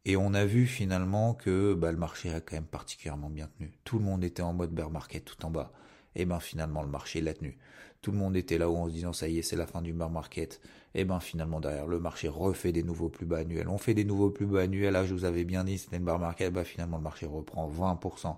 Et 0.05 0.17
on 0.17 0.35
a 0.35 0.45
vu 0.45 0.67
finalement 0.67 1.35
que 1.35 1.75
bah, 1.75 1.93
le 1.93 1.99
marché 1.99 2.35
a 2.35 2.41
quand 2.41 2.57
même 2.57 2.65
particulièrement 2.65 3.31
bien 3.31 3.47
tenu. 3.57 3.71
Tout 3.85 4.01
le 4.01 4.05
monde 4.05 4.25
était 4.25 4.43
en 4.43 4.55
mode 4.55 4.73
bear 4.73 4.91
market 4.91 5.25
tout 5.25 5.47
en 5.47 5.53
bas. 5.53 5.73
Et 6.17 6.25
ben 6.25 6.41
finalement 6.41 6.83
le 6.83 6.89
marché 6.89 7.21
l'a 7.21 7.33
tenu. 7.33 7.59
Tout 8.03 8.11
le 8.11 8.19
monde 8.19 8.37
était 8.37 8.59
là 8.59 8.69
où 8.69 8.77
en 8.77 8.89
se 8.89 8.93
disant 8.93 9.13
ça 9.13 9.29
y 9.29 9.39
est 9.39 9.43
c'est 9.43 9.55
la 9.55 9.69
fin 9.69 9.81
du 9.81 9.93
bear 9.93 10.11
market. 10.11 10.61
Et 10.97 11.05
ben 11.05 11.21
finalement 11.21 11.61
derrière 11.61 11.87
le 11.87 12.01
marché 12.01 12.27
refait 12.27 12.73
des 12.73 12.83
nouveaux 12.83 13.09
plus 13.09 13.25
bas 13.25 13.39
annuels. 13.39 13.69
On 13.69 13.79
fait 13.79 13.95
des 13.95 14.05
nouveaux 14.05 14.31
plus 14.31 14.47
bas 14.47 14.63
annuels. 14.63 14.95
Là 14.95 15.05
je 15.05 15.15
vous 15.15 15.25
avais 15.25 15.45
bien 15.45 15.63
dit 15.63 15.79
c'était 15.79 15.99
une 15.99 16.05
bear 16.05 16.19
market. 16.19 16.53
Bah 16.53 16.65
finalement 16.65 16.97
le 16.97 17.05
marché 17.05 17.25
reprend 17.25 17.71
20%. 17.71 18.37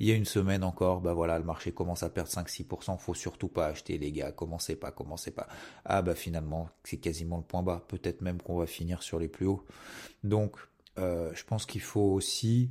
Il 0.00 0.08
y 0.08 0.12
a 0.12 0.14
une 0.14 0.24
semaine 0.24 0.64
encore, 0.64 1.00
bah 1.00 1.14
voilà, 1.14 1.38
le 1.38 1.44
marché 1.44 1.72
commence 1.72 2.02
à 2.02 2.10
perdre 2.10 2.30
5-6%, 2.30 2.98
faut 2.98 3.14
surtout 3.14 3.48
pas 3.48 3.66
acheter 3.66 3.96
les 3.96 4.10
gars, 4.10 4.32
commencez 4.32 4.76
pas, 4.76 4.90
commencez 4.90 5.30
pas. 5.30 5.46
Ah 5.84 6.02
bah 6.02 6.14
finalement, 6.14 6.68
c'est 6.82 6.96
quasiment 6.96 7.36
le 7.36 7.44
point 7.44 7.62
bas, 7.62 7.84
peut-être 7.88 8.20
même 8.20 8.42
qu'on 8.42 8.56
va 8.56 8.66
finir 8.66 9.02
sur 9.02 9.18
les 9.18 9.28
plus 9.28 9.46
hauts. 9.46 9.64
Donc 10.24 10.56
euh, 10.98 11.32
je 11.34 11.44
pense 11.44 11.66
qu'il 11.66 11.80
faut 11.80 12.12
aussi 12.12 12.70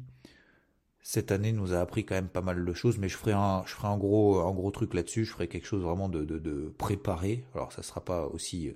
cette 1.03 1.33
année 1.33 1.51
nous 1.51 1.73
a 1.73 1.79
appris 1.79 2.05
quand 2.05 2.15
même 2.15 2.29
pas 2.29 2.41
mal 2.41 2.63
de 2.63 2.73
choses, 2.73 2.97
mais 2.97 3.09
je 3.09 3.17
ferai 3.17 3.33
un, 3.33 3.97
gros, 3.97 4.39
un 4.39 4.53
gros 4.53 4.71
truc 4.71 4.93
là-dessus. 4.93 5.25
Je 5.25 5.31
ferai 5.31 5.49
quelque 5.49 5.67
chose 5.67 5.83
vraiment 5.83 6.07
de, 6.07 6.23
de, 6.23 6.39
de 6.39 6.73
préparé. 6.77 7.45
Alors 7.53 7.73
ça 7.73 7.83
sera 7.83 8.03
pas 8.03 8.25
aussi, 8.27 8.73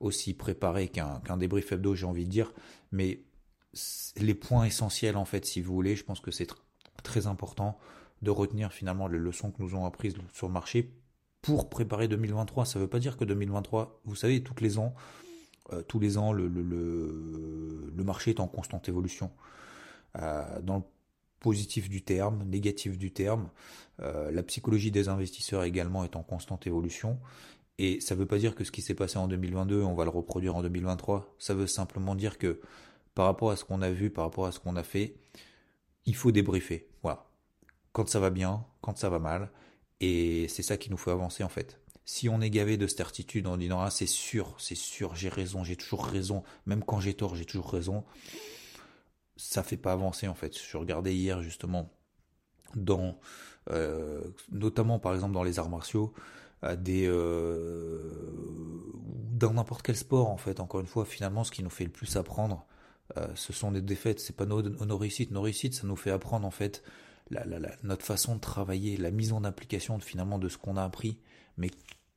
aussi 0.00 0.32
préparé 0.32 0.88
qu'un 0.88 1.20
qu'un 1.20 1.36
débrief 1.36 1.70
hebdo, 1.72 1.94
j'ai 1.94 2.06
envie 2.06 2.24
de 2.24 2.30
dire, 2.30 2.54
mais 2.90 3.20
les 4.16 4.34
points 4.34 4.64
essentiels 4.64 5.16
en 5.18 5.26
fait, 5.26 5.44
si 5.44 5.60
vous 5.60 5.74
voulez, 5.74 5.94
je 5.94 6.04
pense 6.04 6.20
que 6.20 6.30
c'est 6.30 6.46
très 7.06 7.26
important 7.26 7.78
de 8.22 8.30
retenir 8.30 8.72
finalement 8.72 9.06
les 9.06 9.18
leçons 9.18 9.52
que 9.52 9.62
nous 9.62 9.74
ont 9.74 9.86
apprises 9.86 10.14
sur 10.34 10.48
le 10.48 10.52
marché 10.52 10.92
pour 11.40 11.68
préparer 11.70 12.08
2023. 12.08 12.66
Ça 12.66 12.78
ne 12.78 12.84
veut 12.84 12.90
pas 12.90 12.98
dire 12.98 13.16
que 13.16 13.24
2023, 13.24 14.00
vous 14.04 14.16
savez, 14.16 14.42
tous 14.42 14.60
les 14.60 14.78
ans, 14.78 14.94
euh, 15.72 15.82
tous 15.82 16.00
les 16.00 16.18
ans, 16.18 16.32
le, 16.32 16.48
le, 16.48 17.92
le, 17.94 18.04
marché 18.04 18.30
est 18.30 18.40
en 18.40 18.48
constante 18.48 18.88
évolution. 18.88 19.30
Euh, 20.18 20.60
dans 20.60 20.78
le 20.78 20.82
positif 21.38 21.88
du 21.88 22.02
terme, 22.02 22.42
négatif 22.44 22.98
du 22.98 23.12
terme, 23.12 23.48
euh, 24.00 24.32
la 24.32 24.42
psychologie 24.42 24.90
des 24.90 25.08
investisseurs 25.08 25.62
également 25.62 26.02
est 26.02 26.16
en 26.16 26.22
constante 26.22 26.66
évolution. 26.66 27.20
Et 27.78 28.00
ça 28.00 28.14
ne 28.14 28.20
veut 28.20 28.26
pas 28.26 28.38
dire 28.38 28.54
que 28.54 28.64
ce 28.64 28.72
qui 28.72 28.82
s'est 28.82 28.94
passé 28.94 29.18
en 29.18 29.28
2022, 29.28 29.82
on 29.82 29.94
va 29.94 30.04
le 30.04 30.10
reproduire 30.10 30.56
en 30.56 30.62
2023. 30.62 31.36
Ça 31.38 31.54
veut 31.54 31.66
simplement 31.66 32.14
dire 32.14 32.38
que 32.38 32.60
par 33.14 33.26
rapport 33.26 33.50
à 33.50 33.56
ce 33.56 33.64
qu'on 33.64 33.82
a 33.82 33.90
vu, 33.90 34.10
par 34.10 34.24
rapport 34.24 34.46
à 34.46 34.52
ce 34.52 34.58
qu'on 34.58 34.76
a 34.76 34.82
fait, 34.82 35.14
il 36.06 36.14
faut 36.14 36.32
débriefer. 36.32 36.88
Quand 37.96 38.10
ça 38.10 38.20
va 38.20 38.28
bien, 38.28 38.62
quand 38.82 38.98
ça 38.98 39.08
va 39.08 39.18
mal. 39.18 39.48
Et 40.00 40.48
c'est 40.48 40.62
ça 40.62 40.76
qui 40.76 40.90
nous 40.90 40.98
fait 40.98 41.12
avancer 41.12 41.42
en 41.42 41.48
fait. 41.48 41.80
Si 42.04 42.28
on 42.28 42.42
est 42.42 42.50
gavé 42.50 42.76
de 42.76 42.86
certitude 42.86 43.46
en 43.46 43.56
disant 43.56 43.80
ah 43.80 43.88
c'est 43.90 44.04
sûr, 44.04 44.54
c'est 44.58 44.74
sûr, 44.74 45.14
j'ai 45.14 45.30
raison, 45.30 45.64
j'ai 45.64 45.76
toujours 45.76 46.04
raison, 46.04 46.42
même 46.66 46.84
quand 46.84 47.00
j'ai 47.00 47.14
tort, 47.14 47.36
j'ai 47.36 47.46
toujours 47.46 47.72
raison, 47.72 48.04
ça 49.38 49.62
fait 49.62 49.78
pas 49.78 49.92
avancer 49.92 50.28
en 50.28 50.34
fait. 50.34 50.54
Je 50.58 50.76
regardais 50.76 51.16
hier 51.16 51.40
justement 51.40 51.90
dans 52.74 53.18
euh, 53.70 54.20
notamment 54.52 54.98
par 54.98 55.14
exemple 55.14 55.32
dans 55.32 55.42
les 55.42 55.58
arts 55.58 55.70
martiaux 55.70 56.12
euh, 56.64 58.10
dans 59.32 59.54
n'importe 59.54 59.80
quel 59.80 59.96
sport 59.96 60.28
en 60.28 60.36
fait 60.36 60.60
encore 60.60 60.80
une 60.80 60.86
fois 60.86 61.06
finalement 61.06 61.44
ce 61.44 61.50
qui 61.50 61.62
nous 61.62 61.70
fait 61.70 61.84
le 61.84 61.90
plus 61.90 62.16
apprendre 62.16 62.66
euh, 63.16 63.26
ce 63.34 63.54
sont 63.54 63.72
des 63.72 63.80
défaites 63.80 64.20
c'est 64.20 64.36
pas 64.36 64.44
nos, 64.44 64.60
nos 64.60 64.98
réussites 64.98 65.30
nos 65.30 65.40
réussites 65.40 65.72
ça 65.72 65.86
nous 65.86 65.96
fait 65.96 66.10
apprendre 66.10 66.46
en 66.46 66.50
fait 66.50 66.82
notre 67.82 68.04
façon 68.04 68.36
de 68.36 68.40
travailler, 68.40 68.96
la 68.96 69.10
mise 69.10 69.32
en 69.32 69.44
application 69.44 69.98
de, 69.98 70.02
finalement 70.02 70.38
de 70.38 70.48
ce 70.48 70.58
qu'on 70.58 70.76
a 70.76 70.84
appris. 70.84 71.18
Mais 71.56 71.70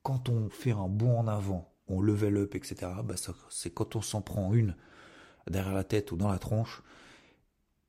quand 0.04 0.30
on 0.30 0.50
fait 0.50 0.72
un 0.72 0.88
bond 0.88 1.18
en 1.18 1.28
avant, 1.28 1.74
on 1.88 2.02
level 2.02 2.38
up, 2.38 2.56
etc., 2.56 2.92
bah 3.04 3.16
c'est 3.50 3.74
quand 3.74 3.96
on 3.96 4.02
s'en 4.02 4.22
prend 4.22 4.54
une 4.54 4.76
derrière 5.50 5.74
la 5.74 5.84
tête 5.84 6.12
ou 6.12 6.18
dans 6.18 6.30
la 6.30 6.38
tronche 6.38 6.84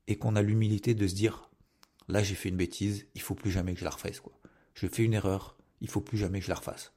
et 0.07 0.17
qu'on 0.17 0.35
a 0.35 0.43
l'humilité 0.43 0.95
de 0.95 1.07
se 1.07 1.15
dire 1.15 1.51
là 2.09 2.23
j'ai 2.23 2.35
fait 2.35 2.49
une 2.49 2.57
bêtise, 2.57 3.07
il 3.15 3.21
faut 3.21 3.35
plus 3.35 3.51
jamais 3.51 3.75
que 3.75 3.81
je 3.81 3.85
la 3.85 3.91
refasse. 3.91 4.21
Quoi. 4.21 4.33
Je 4.75 4.87
fais 4.87 5.05
une 5.05 5.15
erreur, 5.15 5.57
il 5.81 5.89
faut 5.89 6.01
plus 6.01 6.19
jamais 6.19 6.41
que 6.41 6.47
je 6.47 6.51
la 6.51 6.57
refasse. 6.57 6.93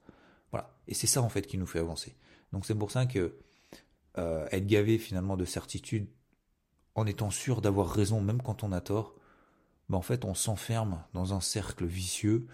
Voilà. 0.52 0.74
Et 0.88 0.94
c'est 0.94 1.08
ça 1.08 1.22
en 1.22 1.30
fait 1.30 1.46
qui 1.46 1.58
nous 1.58 1.68
fait 1.68 1.80
avancer. 1.80 2.16
Donc 2.54 2.66
c'est 2.66 2.76
pour 2.76 2.92
ça 2.92 3.06
que 3.06 3.38
euh, 4.18 4.48
être 4.52 4.68
gavé 4.68 4.98
finalement 4.98 5.36
de 5.36 5.46
certitude 5.46 6.08
en 6.96 7.06
étant 7.06 7.32
sûr 7.32 7.62
d'avoir 7.62 7.90
raison 7.90 8.22
même 8.22 8.42
quand 8.42 8.64
on 8.64 8.72
a 8.72 8.80
tort, 8.80 9.16
en 9.92 10.02
fait 10.02 10.26
on 10.26 10.34
s'enferme 10.34 11.04
dans 11.14 11.34
un 11.34 11.42
cercle 11.42 11.86
vicieux, 11.86 12.48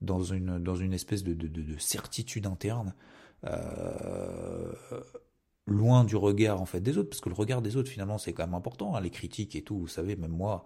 dans 0.00 0.22
une, 0.22 0.58
dans 0.58 0.76
une 0.76 0.92
espèce 0.92 1.22
de, 1.24 1.34
de, 1.34 1.78
certitude 1.78 2.46
interne, 2.46 2.94
euh, 3.44 4.72
loin 5.66 6.04
du 6.04 6.16
regard 6.16 6.60
en 6.60 6.66
fait 6.66 6.80
des 6.80 6.98
autres, 6.98 7.10
parce 7.10 7.20
que 7.20 7.28
le 7.28 7.34
regard 7.34 7.62
des 7.62 7.76
autres 7.76 7.90
finalement 7.90 8.18
c'est 8.18 8.32
quand 8.32 8.44
même 8.44 8.54
important, 8.54 8.94
hein, 8.94 9.00
les 9.00 9.10
critiques 9.10 9.56
et 9.56 9.62
tout, 9.62 9.78
vous 9.78 9.88
savez, 9.88 10.16
même 10.16 10.32
moi, 10.32 10.64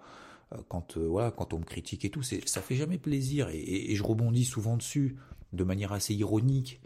euh, 0.53 0.59
quand, 0.69 0.97
euh, 0.97 1.07
voilà, 1.07 1.31
quand 1.31 1.53
on 1.53 1.59
me 1.59 1.65
critique 1.65 2.05
et 2.05 2.11
tout, 2.11 2.23
ça 2.23 2.63
fait 2.63 2.77
jamais 2.77 2.99
plaisir, 2.99 3.49
et, 3.53 3.95
je 3.95 4.03
rebondis 4.03 4.45
souvent 4.45 4.77
dessus, 4.77 5.17
de 5.53 5.65
manière 5.65 5.93
assez 5.93 6.15
ironique, 6.15 6.81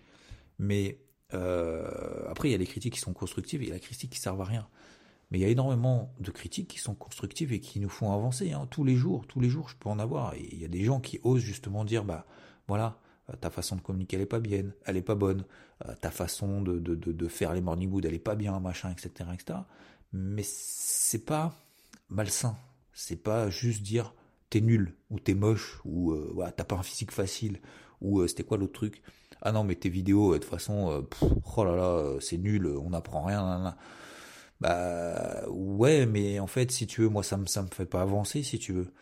mais 0.58 0.98
après 1.30 2.50
il 2.50 2.52
y 2.52 2.54
a 2.54 2.58
les 2.58 2.66
critiques 2.66 2.92
qui 2.92 3.00
sont 3.00 3.14
constructives 3.14 3.62
et 3.62 3.64
il 3.64 3.68
y 3.68 3.72
a 3.72 3.74
les 3.74 3.80
critiques 3.80 4.10
qui 4.10 4.20
servent 4.20 4.42
à 4.42 4.44
rien. 4.44 4.68
Mais 5.32 5.38
il 5.38 5.40
y 5.40 5.44
a 5.46 5.48
énormément 5.48 6.12
de 6.20 6.30
critiques 6.30 6.68
qui 6.68 6.78
sont 6.78 6.94
constructives 6.94 7.54
et 7.54 7.60
qui 7.60 7.80
nous 7.80 7.88
font 7.88 8.12
avancer. 8.12 8.52
Hein. 8.52 8.68
Tous 8.70 8.84
les 8.84 8.96
jours, 8.96 9.26
tous 9.26 9.40
les 9.40 9.48
jours, 9.48 9.70
je 9.70 9.76
peux 9.76 9.88
en 9.88 9.98
avoir. 9.98 10.34
Il 10.36 10.60
y 10.60 10.64
a 10.66 10.68
des 10.68 10.84
gens 10.84 11.00
qui 11.00 11.20
osent 11.24 11.40
justement 11.40 11.86
dire, 11.86 12.04
bah 12.04 12.26
voilà, 12.68 12.98
euh, 13.30 13.36
ta 13.40 13.48
façon 13.48 13.76
de 13.76 13.80
communiquer 13.80 14.16
elle 14.16 14.22
est 14.22 14.26
pas 14.26 14.40
bien, 14.40 14.66
elle 14.84 14.98
est 14.98 15.02
pas 15.02 15.14
bonne, 15.14 15.46
euh, 15.86 15.94
ta 16.02 16.10
façon 16.10 16.60
de, 16.60 16.78
de, 16.78 16.94
de, 16.94 17.28
faire 17.28 17.54
les 17.54 17.62
morning 17.62 17.90
wood 17.90 18.04
elle 18.04 18.12
est 18.12 18.18
pas 18.18 18.34
bien, 18.34 18.60
machin, 18.60 18.90
etc., 18.90 19.30
etc. 19.32 19.60
Mais 20.12 20.42
c'est 20.44 21.24
pas 21.24 21.54
malsain. 22.10 22.54
C'est 22.92 23.16
pas 23.16 23.48
juste 23.48 23.82
dire 23.82 24.14
t'es 24.50 24.60
nul 24.60 24.94
ou 25.08 25.18
t'es 25.18 25.32
moche 25.32 25.80
ou 25.86 26.12
euh, 26.12 26.52
t'as 26.54 26.64
pas 26.64 26.76
un 26.76 26.82
physique 26.82 27.10
facile 27.10 27.58
ou 28.02 28.26
c'était 28.28 28.44
quoi 28.44 28.58
l'autre 28.58 28.74
truc? 28.74 29.00
Ah 29.40 29.50
non 29.50 29.64
mais 29.64 29.76
tes 29.76 29.88
vidéos 29.88 30.34
de 30.34 30.38
toute 30.38 30.50
façon, 30.50 31.06
oh 31.56 31.64
là 31.64 31.74
là, 31.74 32.16
c'est 32.20 32.36
nul, 32.36 32.66
on 32.66 32.90
n'apprend 32.90 33.24
rien. 33.24 33.74
Bah 34.62 35.42
ouais, 35.48 36.06
mais 36.06 36.38
en 36.38 36.46
fait, 36.46 36.70
si 36.70 36.86
tu 36.86 37.00
veux, 37.02 37.08
moi 37.08 37.24
ça 37.24 37.36
me 37.36 37.46
ça 37.46 37.62
me 37.62 37.68
fait 37.68 37.84
pas 37.86 38.02
avancer, 38.02 38.44
si 38.44 38.60
tu 38.60 38.72
veux. 38.72 38.92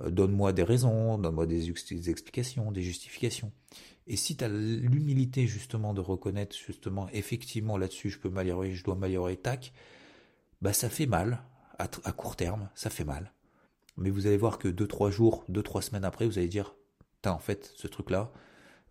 Euh, 0.00 0.10
donne-moi 0.10 0.52
des 0.52 0.62
raisons, 0.62 1.18
donne-moi 1.18 1.46
des, 1.46 1.68
explications, 2.10 2.70
des 2.72 2.82
justifications. 2.82 3.52
Et 4.06 4.16
si 4.16 4.36
tu 4.36 4.44
as 4.44 4.48
l'humilité 4.48 5.46
justement 5.48 5.94
de 5.94 6.00
reconnaître 6.00 6.56
justement 6.56 7.08
effectivement 7.12 7.76
là-dessus, 7.76 8.10
je 8.10 8.18
peux 8.20 8.30
m'améliorer, 8.30 8.72
je 8.74 8.84
dois 8.84 8.94
m'améliorer, 8.94 9.36
tac, 9.36 9.72
bah 10.62 10.72
ça 10.72 10.88
fait 10.90 11.06
mal 11.06 11.42
à, 11.78 11.88
court 12.12 12.36
terme, 12.36 12.68
ça 12.76 12.90
fait 12.90 13.04
mal. 13.04 13.32
Mais 13.96 14.10
vous 14.10 14.26
allez 14.28 14.36
voir 14.36 14.58
que 14.58 14.68
deux 14.68 14.86
trois 14.86 15.10
jours, 15.10 15.44
deux 15.48 15.62
trois 15.62 15.82
semaines 15.82 16.04
après, 16.04 16.26
vous 16.26 16.38
allez 16.38 16.48
dire, 16.48 16.74
en 17.26 17.38
fait, 17.38 17.72
ce 17.76 17.88
truc-là, 17.88 18.32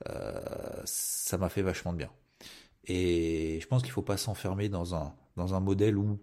euh, 0.09 0.81
ça 0.85 1.37
m'a 1.37 1.49
fait 1.49 1.61
vachement 1.61 1.93
de 1.93 1.99
bien. 1.99 2.11
Et 2.89 3.59
je 3.61 3.67
pense 3.67 3.83
qu'il 3.83 3.91
faut 3.91 4.01
pas 4.01 4.17
s'enfermer 4.17 4.67
dans 4.67 4.95
un 4.95 5.15
dans 5.37 5.53
un 5.53 5.59
modèle 5.59 5.97
où 5.97 6.19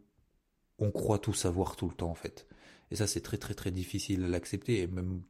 on 0.79 0.91
croit 0.91 1.19
tout 1.19 1.33
savoir 1.33 1.77
tout 1.77 1.89
le 1.89 1.95
temps 1.95 2.11
en 2.11 2.15
fait. 2.15 2.47
Et 2.91 2.97
ça 2.97 3.07
c'est 3.07 3.21
très 3.23 3.39
très 3.39 3.55
très 3.55 3.71
difficile 3.71 4.25
à 4.25 4.29
l'accepter. 4.29 4.87
Même, 4.89 5.23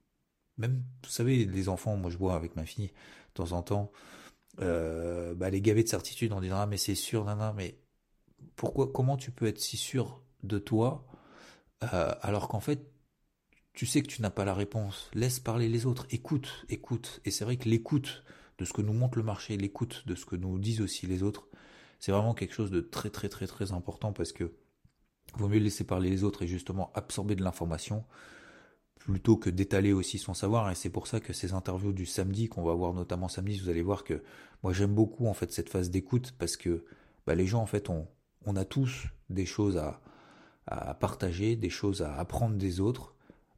même, 0.58 0.82
vous 1.04 1.10
savez, 1.10 1.44
les 1.44 1.68
enfants, 1.68 1.96
moi 1.96 2.10
je 2.10 2.16
vois 2.16 2.34
avec 2.34 2.56
ma 2.56 2.64
fille 2.64 2.88
de 2.88 3.34
temps 3.34 3.52
en 3.52 3.62
temps, 3.62 3.92
euh, 4.60 5.34
bah, 5.34 5.50
les 5.50 5.60
gavés 5.60 5.84
de 5.84 5.88
certitude 5.88 6.32
en 6.32 6.40
disant 6.40 6.56
ah 6.58 6.66
mais 6.66 6.78
c'est 6.78 6.94
sûr, 6.94 7.24
non, 7.26 7.52
mais 7.54 7.78
pourquoi, 8.56 8.90
comment 8.92 9.16
tu 9.18 9.30
peux 9.30 9.46
être 9.46 9.60
si 9.60 9.76
sûr 9.76 10.22
de 10.42 10.58
toi 10.58 11.06
euh, 11.92 12.14
alors 12.22 12.48
qu'en 12.48 12.60
fait 12.60 12.90
tu 13.74 13.84
sais 13.84 14.00
que 14.02 14.08
tu 14.08 14.22
n'as 14.22 14.30
pas 14.30 14.46
la 14.46 14.54
réponse. 14.54 15.10
Laisse 15.12 15.38
parler 15.38 15.68
les 15.68 15.84
autres, 15.84 16.06
écoute, 16.10 16.64
écoute. 16.70 17.20
Et 17.26 17.30
c'est 17.30 17.44
vrai 17.44 17.58
que 17.58 17.68
l'écoute 17.68 18.24
de 18.58 18.64
ce 18.64 18.72
que 18.72 18.82
nous 18.82 18.92
montre 18.92 19.18
le 19.18 19.24
marché, 19.24 19.56
l'écoute 19.56 20.04
de 20.06 20.14
ce 20.14 20.24
que 20.24 20.36
nous 20.36 20.58
disent 20.58 20.80
aussi 20.80 21.06
les 21.06 21.22
autres, 21.22 21.48
c'est 21.98 22.12
vraiment 22.12 22.34
quelque 22.34 22.54
chose 22.54 22.70
de 22.70 22.80
très 22.80 23.10
très 23.10 23.28
très 23.28 23.46
très 23.46 23.72
important 23.72 24.12
parce 24.12 24.32
que 24.32 24.52
vaut 25.34 25.48
mieux 25.48 25.58
laisser 25.58 25.84
parler 25.84 26.10
les 26.10 26.24
autres 26.24 26.42
et 26.42 26.46
justement 26.46 26.90
absorber 26.94 27.36
de 27.36 27.42
l'information 27.42 28.04
plutôt 28.98 29.36
que 29.36 29.50
d'étaler 29.50 29.92
aussi 29.92 30.18
son 30.18 30.34
savoir. 30.34 30.70
Et 30.70 30.74
c'est 30.74 30.90
pour 30.90 31.06
ça 31.06 31.20
que 31.20 31.32
ces 31.32 31.52
interviews 31.52 31.92
du 31.92 32.06
samedi 32.06 32.48
qu'on 32.48 32.64
va 32.64 32.74
voir 32.74 32.92
notamment 32.92 33.28
samedi 33.28 33.58
vous 33.58 33.68
allez 33.68 33.82
voir 33.82 34.04
que 34.04 34.22
moi 34.62 34.72
j'aime 34.72 34.94
beaucoup 34.94 35.26
en 35.26 35.34
fait 35.34 35.52
cette 35.52 35.68
phase 35.68 35.90
d'écoute 35.90 36.34
parce 36.38 36.56
que 36.56 36.84
bah, 37.26 37.34
les 37.34 37.46
gens 37.46 37.62
en 37.62 37.66
fait 37.66 37.88
on, 37.90 38.06
a 38.56 38.64
tous 38.64 39.06
des 39.28 39.44
choses 39.44 39.76
à, 39.76 40.00
à 40.66 40.94
partager 40.94 41.56
des 41.56 41.70
choses 41.70 42.02
à 42.02 42.14
apprendre 42.16 42.56
des 42.56 42.80
autres 42.80 43.14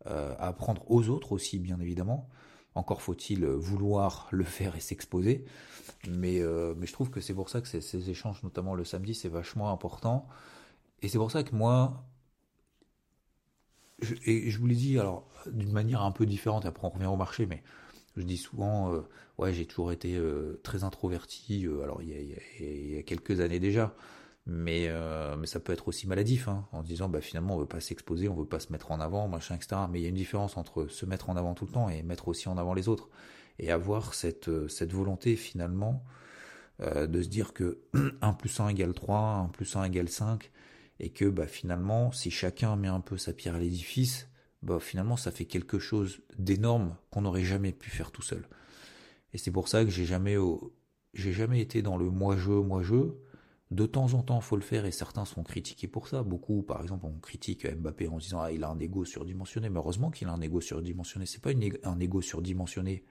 euh, 0.06 0.34
à 0.38 0.48
apprendre 0.48 0.90
aux 0.90 1.08
autres 1.08 1.32
aussi 1.32 1.58
bien 1.58 1.78
évidemment 1.80 2.28
encore 2.78 3.02
faut-il 3.02 3.44
vouloir 3.44 4.28
le 4.30 4.44
faire 4.44 4.76
et 4.76 4.80
s'exposer. 4.80 5.44
Mais, 6.06 6.40
euh, 6.40 6.74
mais 6.76 6.86
je 6.86 6.92
trouve 6.92 7.10
que 7.10 7.20
c'est 7.20 7.34
pour 7.34 7.48
ça 7.48 7.60
que 7.60 7.68
ces, 7.68 8.10
échanges, 8.10 8.42
notamment 8.42 8.74
le 8.74 8.84
samedi, 8.84 9.14
c'est 9.14 9.28
vachement 9.28 9.70
important. 9.72 10.28
Et 11.02 11.08
c'est 11.08 11.18
pour 11.18 11.30
ça 11.30 11.42
que 11.42 11.54
moi, 11.54 12.04
je, 14.00 14.14
et 14.26 14.50
je 14.50 14.58
vous 14.58 14.66
l'ai 14.66 14.74
dit, 14.74 14.98
alors 14.98 15.28
d'une 15.46 15.72
manière 15.72 16.02
un 16.02 16.12
peu 16.12 16.26
différente, 16.26 16.66
après 16.66 16.86
on 16.86 16.90
revient 16.90 17.06
au 17.06 17.16
marché, 17.16 17.46
mais 17.46 17.62
je 18.16 18.22
dis 18.22 18.36
souvent, 18.36 18.92
euh, 18.92 19.00
ouais, 19.38 19.52
j'ai 19.52 19.66
toujours 19.66 19.92
été 19.92 20.16
euh, 20.16 20.60
très 20.62 20.84
introverti, 20.84 21.66
alors 21.82 22.02
il 22.02 22.08
y, 22.60 22.98
a, 22.98 23.02
quelques 23.02 23.40
années 23.40 23.60
déjà, 23.60 23.94
mais, 24.48 24.86
euh, 24.88 25.36
mais 25.36 25.46
ça 25.46 25.60
peut 25.60 25.74
être 25.74 25.88
aussi 25.88 26.08
maladif, 26.08 26.48
hein, 26.48 26.66
en 26.72 26.82
disant 26.82 27.10
bah 27.10 27.20
finalement 27.20 27.56
on 27.56 27.58
veut 27.58 27.66
pas 27.66 27.80
s'exposer, 27.80 28.28
on 28.28 28.34
veut 28.34 28.46
pas 28.46 28.60
se 28.60 28.72
mettre 28.72 28.90
en 28.90 28.98
avant, 28.98 29.28
machin, 29.28 29.54
etc. 29.54 29.82
Mais 29.90 30.00
il 30.00 30.02
y 30.02 30.06
a 30.06 30.08
une 30.08 30.14
différence 30.14 30.56
entre 30.56 30.86
se 30.88 31.04
mettre 31.04 31.28
en 31.28 31.36
avant 31.36 31.52
tout 31.52 31.66
le 31.66 31.72
temps 31.72 31.90
et 31.90 32.02
mettre 32.02 32.28
aussi 32.28 32.48
en 32.48 32.56
avant 32.56 32.72
les 32.72 32.88
autres, 32.88 33.10
et 33.58 33.70
avoir 33.70 34.14
cette 34.14 34.48
euh, 34.48 34.66
cette 34.66 34.92
volonté 34.94 35.36
finalement 35.36 36.02
euh, 36.80 37.06
de 37.06 37.22
se 37.22 37.28
dire 37.28 37.52
que 37.52 37.82
1 38.22 38.32
plus 38.32 38.58
1 38.58 38.68
égale 38.68 38.94
3, 38.94 39.18
1 39.18 39.48
plus 39.48 39.76
1 39.76 39.84
égale 39.84 40.08
5, 40.08 40.50
et 40.98 41.10
que 41.10 41.26
bah 41.26 41.46
finalement 41.46 42.10
si 42.10 42.30
chacun 42.30 42.74
met 42.76 42.88
un 42.88 43.00
peu 43.00 43.18
sa 43.18 43.34
pierre 43.34 43.56
à 43.56 43.58
l'édifice, 43.58 44.28
bah 44.62 44.80
finalement 44.80 45.18
ça 45.18 45.30
fait 45.30 45.44
quelque 45.44 45.78
chose 45.78 46.22
d'énorme 46.38 46.96
qu'on 47.10 47.20
n'aurait 47.22 47.44
jamais 47.44 47.72
pu 47.72 47.90
faire 47.90 48.10
tout 48.12 48.22
seul. 48.22 48.48
Et 49.34 49.38
c'est 49.38 49.50
pour 49.50 49.68
ça 49.68 49.84
que 49.84 49.90
j'ai 49.90 50.06
jamais 50.06 50.36
j'ai 51.12 51.32
jamais 51.34 51.60
été 51.60 51.82
dans 51.82 51.98
le 51.98 52.08
moi 52.08 52.38
je 52.38 52.52
moi 52.52 52.82
je 52.82 53.12
De 53.70 53.84
temps 53.84 54.14
en 54.14 54.22
temps, 54.22 54.40
faut 54.40 54.56
le 54.56 54.62
faire 54.62 54.86
et 54.86 54.90
certains 54.90 55.26
sont 55.26 55.42
critiqués 55.42 55.88
pour 55.88 56.08
ça. 56.08 56.22
Beaucoup, 56.22 56.62
par 56.62 56.80
exemple, 56.80 57.04
on 57.04 57.18
critique 57.18 57.66
Mbappé 57.66 58.08
en 58.08 58.16
disant 58.16 58.40
ah 58.40 58.50
il 58.50 58.64
a 58.64 58.70
un 58.70 58.78
ego 58.78 59.04
surdimensionné. 59.04 59.68
Mais 59.68 59.78
heureusement 59.78 60.10
qu'il 60.10 60.28
a 60.28 60.32
un 60.32 60.40
ego 60.40 60.60
surdimensionné. 60.60 61.26
C'est 61.26 61.42
pas 61.42 61.50
un 61.84 62.00
ego 62.00 62.22
surdimensionné 62.22 63.04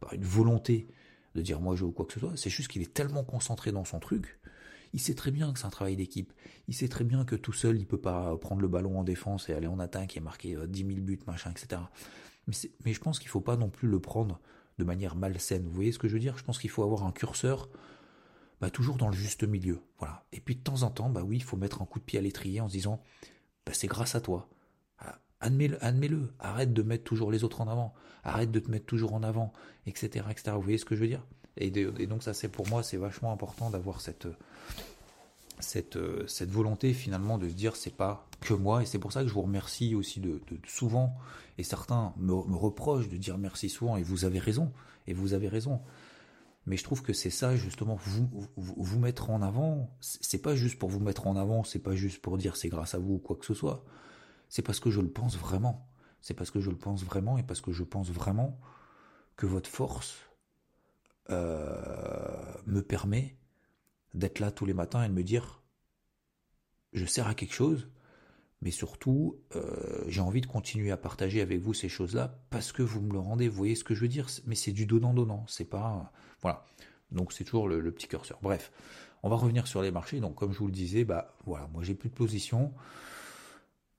par 0.00 0.12
une 0.12 0.22
volonté 0.22 0.86
de 1.34 1.42
dire 1.42 1.60
moi 1.60 1.74
je 1.74 1.84
ou 1.84 1.90
quoi 1.90 2.06
que 2.06 2.12
ce 2.12 2.20
soit. 2.20 2.36
C'est 2.36 2.50
juste 2.50 2.68
qu'il 2.68 2.82
est 2.82 2.94
tellement 2.94 3.24
concentré 3.24 3.72
dans 3.72 3.84
son 3.84 3.98
truc. 3.98 4.38
Il 4.92 5.00
sait 5.00 5.14
très 5.14 5.32
bien 5.32 5.52
que 5.52 5.58
c'est 5.58 5.66
un 5.66 5.70
travail 5.70 5.96
d'équipe. 5.96 6.32
Il 6.68 6.74
sait 6.74 6.86
très 6.86 7.02
bien 7.02 7.24
que 7.24 7.34
tout 7.34 7.52
seul, 7.52 7.76
il 7.76 7.84
peut 7.84 8.00
pas 8.00 8.36
prendre 8.36 8.62
le 8.62 8.68
ballon 8.68 9.00
en 9.00 9.02
défense 9.02 9.48
et 9.48 9.52
aller 9.52 9.66
en 9.66 9.80
attaque 9.80 10.16
et 10.16 10.20
marquer 10.20 10.56
10 10.68 10.84
euh, 10.84 10.86
000 10.86 11.00
buts, 11.00 11.18
machin, 11.26 11.50
etc. 11.50 11.82
Mais, 12.46 12.54
mais 12.84 12.92
je 12.92 13.00
pense 13.00 13.18
qu'il 13.18 13.28
faut 13.28 13.40
pas 13.40 13.56
non 13.56 13.68
plus 13.68 13.88
le 13.88 13.98
prendre 13.98 14.38
de 14.78 14.84
manière 14.84 15.16
malsaine. 15.16 15.64
Vous 15.64 15.74
voyez 15.74 15.90
ce 15.90 15.98
que 15.98 16.06
je 16.06 16.12
veux 16.14 16.20
dire? 16.20 16.38
Je 16.38 16.44
pense 16.44 16.60
qu'il 16.60 16.70
faut 16.70 16.84
avoir 16.84 17.04
un 17.04 17.10
curseur 17.10 17.68
bah, 18.64 18.70
toujours 18.70 18.96
dans 18.96 19.08
le 19.08 19.14
juste 19.14 19.44
milieu. 19.44 19.82
Voilà. 19.98 20.24
Et 20.32 20.40
puis 20.40 20.56
de 20.56 20.62
temps 20.62 20.84
en 20.84 20.90
temps, 20.90 21.10
bah 21.10 21.20
oui, 21.22 21.36
il 21.36 21.42
faut 21.42 21.58
mettre 21.58 21.82
un 21.82 21.84
coup 21.84 21.98
de 21.98 22.04
pied 22.04 22.18
à 22.18 22.22
l'étrier 22.22 22.62
en 22.62 22.68
se 22.68 22.72
disant 22.72 22.98
bah, 23.66 23.72
c'est 23.74 23.88
grâce 23.88 24.14
à 24.14 24.22
toi. 24.22 24.48
Admets-le, 25.42 26.32
arrête 26.38 26.72
de 26.72 26.82
mettre 26.82 27.04
toujours 27.04 27.30
les 27.30 27.44
autres 27.44 27.60
en 27.60 27.68
avant, 27.68 27.92
arrête 28.22 28.50
de 28.50 28.58
te 28.58 28.70
mettre 28.70 28.86
toujours 28.86 29.12
en 29.12 29.22
avant, 29.22 29.52
etc. 29.84 30.24
Vous 30.46 30.62
voyez 30.62 30.78
ce 30.78 30.86
que 30.86 30.96
je 30.96 31.02
veux 31.02 31.08
dire? 31.08 31.26
Et, 31.58 31.70
donc 32.06 32.22
ça 32.22 32.32
c'est 32.32 32.48
pour 32.48 32.66
moi 32.66 32.82
c'est 32.82 32.96
vachement 32.96 33.32
important 33.32 33.68
d'avoir 33.68 34.00
cette, 34.00 34.26
cette, 35.58 35.98
cette 36.26 36.50
volonté 36.50 36.94
finalement 36.94 37.36
de 37.36 37.50
se 37.50 37.54
dire 37.54 37.76
c'est 37.76 37.94
pas 37.94 38.26
que 38.40 38.54
moi 38.54 38.82
et 38.82 38.86
c'est 38.86 38.98
pour 38.98 39.12
ça 39.12 39.20
que 39.20 39.28
je 39.28 39.34
vous 39.34 39.42
remercie 39.42 39.94
aussi 39.94 40.20
de, 40.20 40.40
souvent 40.66 41.14
et 41.58 41.64
certains 41.64 42.14
me, 42.16 42.32
reprochent 42.32 43.10
de 43.10 43.18
dire 43.18 43.36
merci 43.36 43.68
souvent 43.68 43.98
et 43.98 44.02
vous 44.02 44.24
avez 44.24 44.38
raison 44.38 44.72
et 45.06 45.12
vous 45.12 45.34
avez 45.34 45.48
raison 45.48 45.82
mais 46.66 46.76
je 46.76 46.84
trouve 46.84 47.02
que 47.02 47.12
c'est 47.12 47.30
ça 47.30 47.56
justement 47.56 47.96
vous, 48.56 48.98
mettre 48.98 49.30
en 49.30 49.42
avant. 49.42 49.96
C'est 50.00 50.40
pas 50.40 50.54
juste 50.54 50.78
pour 50.78 50.88
vous 50.88 51.00
mettre 51.00 51.26
en 51.26 51.36
avant, 51.36 51.62
c'est 51.64 51.78
pas 51.78 51.94
juste 51.94 52.22
pour 52.22 52.38
dire 52.38 52.56
c'est 52.56 52.68
grâce 52.68 52.94
à 52.94 52.98
vous 52.98 53.14
ou 53.14 53.18
quoi 53.18 53.36
que 53.36 53.44
ce 53.44 53.54
soit. 53.54 53.84
C'est 54.48 54.62
parce 54.62 54.80
que 54.80 54.90
je 54.90 55.00
le 55.00 55.10
pense 55.10 55.36
vraiment. 55.36 55.88
C'est 56.20 56.34
parce 56.34 56.50
que 56.50 56.60
je 56.60 56.70
le 56.70 56.78
pense 56.78 57.04
vraiment 57.04 57.36
et 57.36 57.42
parce 57.42 57.60
que 57.60 57.72
je 57.72 57.84
pense 57.84 58.10
vraiment 58.10 58.58
que 59.36 59.46
votre 59.46 59.68
force 59.68 60.16
euh, 61.30 62.54
me 62.66 62.80
permet 62.80 63.36
d'être 64.14 64.38
là 64.38 64.50
tous 64.50 64.64
les 64.64 64.74
matins 64.74 65.02
et 65.02 65.08
de 65.08 65.12
me 65.14 65.22
dire 65.22 65.62
je 66.94 67.04
sers 67.04 67.26
à 67.26 67.34
quelque 67.34 67.52
chose, 67.52 67.90
mais 68.64 68.70
surtout 68.70 69.38
euh, 69.54 70.02
j'ai 70.08 70.22
envie 70.22 70.40
de 70.40 70.46
continuer 70.46 70.90
à 70.90 70.96
partager 70.96 71.42
avec 71.42 71.60
vous 71.60 71.74
ces 71.74 71.90
choses-là 71.90 72.40
parce 72.48 72.72
que 72.72 72.82
vous 72.82 73.02
me 73.02 73.12
le 73.12 73.18
rendez. 73.18 73.46
Vous 73.46 73.56
voyez 73.56 73.74
ce 73.74 73.84
que 73.84 73.94
je 73.94 74.00
veux 74.00 74.08
dire? 74.08 74.26
Mais 74.46 74.54
c'est 74.54 74.72
du 74.72 74.86
donnant 74.86 75.12
donnant. 75.12 75.44
C'est 75.46 75.68
pas 75.68 76.10
voilà. 76.40 76.64
Donc 77.12 77.34
c'est 77.34 77.44
toujours 77.44 77.68
le, 77.68 77.92
petit 77.92 78.08
curseur. 78.08 78.38
Bref, 78.42 78.72
on 79.22 79.28
va 79.28 79.36
revenir 79.36 79.66
sur 79.66 79.82
les 79.82 79.90
marchés. 79.90 80.18
Donc 80.18 80.34
comme 80.36 80.52
je 80.52 80.58
vous 80.58 80.66
le 80.66 80.72
disais, 80.72 81.04
bah 81.04 81.36
voilà, 81.44 81.68
moi 81.74 81.82
j'ai 81.84 81.94
plus 81.94 82.08
de 82.08 82.14
position. 82.14 82.72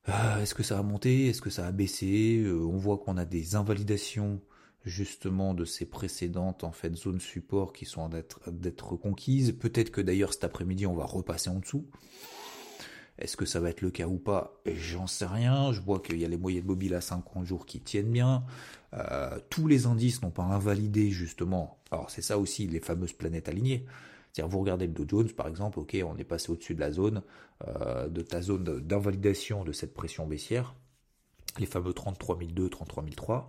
Euh, 0.08 0.42
est-ce 0.42 0.54
que 0.54 0.64
ça 0.64 0.78
a 0.80 0.82
monté? 0.82 1.28
Est-ce 1.28 1.40
que 1.40 1.50
ça 1.50 1.66
a 1.66 1.72
baissé? 1.72 2.42
Euh, 2.44 2.58
On 2.58 2.76
voit 2.76 2.98
qu'on 2.98 3.16
a 3.16 3.24
des 3.24 3.54
invalidations 3.54 4.42
justement 4.84 5.54
de 5.54 5.64
ces 5.64 5.86
précédentes 5.86 6.64
en 6.64 6.72
fait 6.72 6.94
zones 6.96 7.20
support 7.20 7.72
qui 7.72 7.84
sont 7.84 8.08
d'être 8.48 8.96
conquises. 8.96 9.52
Peut-être 9.52 9.90
que 9.90 10.00
d'ailleurs 10.00 10.32
cet 10.32 10.42
après-midi 10.42 10.86
on 10.86 10.94
va 10.94 11.04
repasser 11.04 11.50
en 11.50 11.60
dessous. 11.60 11.88
Est-ce 13.18 13.36
que 13.36 13.46
ça 13.46 13.60
va 13.60 13.70
être 13.70 13.80
le 13.80 13.90
cas 13.90 14.06
ou 14.06 14.18
pas? 14.18 14.60
J'en 14.66 15.06
sais 15.06 15.26
rien. 15.26 15.72
Je 15.72 15.80
vois 15.80 16.00
qu'il 16.00 16.18
y 16.18 16.24
a 16.24 16.28
les 16.28 16.36
moyennes 16.36 16.66
mobiles 16.66 16.94
à 16.94 17.00
50 17.00 17.46
jours 17.46 17.66
qui 17.66 17.80
tiennent 17.80 18.10
bien. 18.10 18.44
Euh, 18.94 19.38
tous 19.50 19.66
les 19.66 19.86
indices 19.86 20.22
n'ont 20.22 20.30
pas 20.30 20.42
invalidé 20.42 21.10
justement. 21.10 21.78
Alors 21.90 22.10
c'est 22.10 22.22
ça 22.22 22.38
aussi 22.38 22.66
les 22.66 22.80
fameuses 22.80 23.12
planètes 23.12 23.48
alignées. 23.48 23.86
C'est-à-dire 24.32 24.50
vous 24.50 24.60
regardez 24.60 24.86
le 24.86 24.92
Dow 24.92 25.06
Jones 25.08 25.32
par 25.32 25.48
exemple, 25.48 25.78
ok, 25.78 25.96
on 26.04 26.16
est 26.18 26.24
passé 26.24 26.52
au-dessus 26.52 26.74
de 26.74 26.80
la 26.80 26.92
zone, 26.92 27.22
euh, 27.66 28.08
de 28.08 28.20
ta 28.20 28.42
zone 28.42 28.80
d'invalidation 28.80 29.64
de 29.64 29.72
cette 29.72 29.94
pression 29.94 30.26
baissière, 30.26 30.74
les 31.58 31.66
fameux 31.66 31.94
33 31.94 32.38
002, 32.38 32.68
33 32.68 33.04
003. 33.16 33.48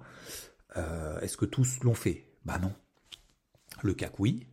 Est-ce 1.22 1.38
que 1.38 1.46
tous 1.46 1.80
l'ont 1.82 1.96
fait? 1.96 2.28
Bah 2.46 2.60
non. 2.60 2.72
Le 3.82 3.96
CAC 3.96 4.20
oui, 4.20 4.46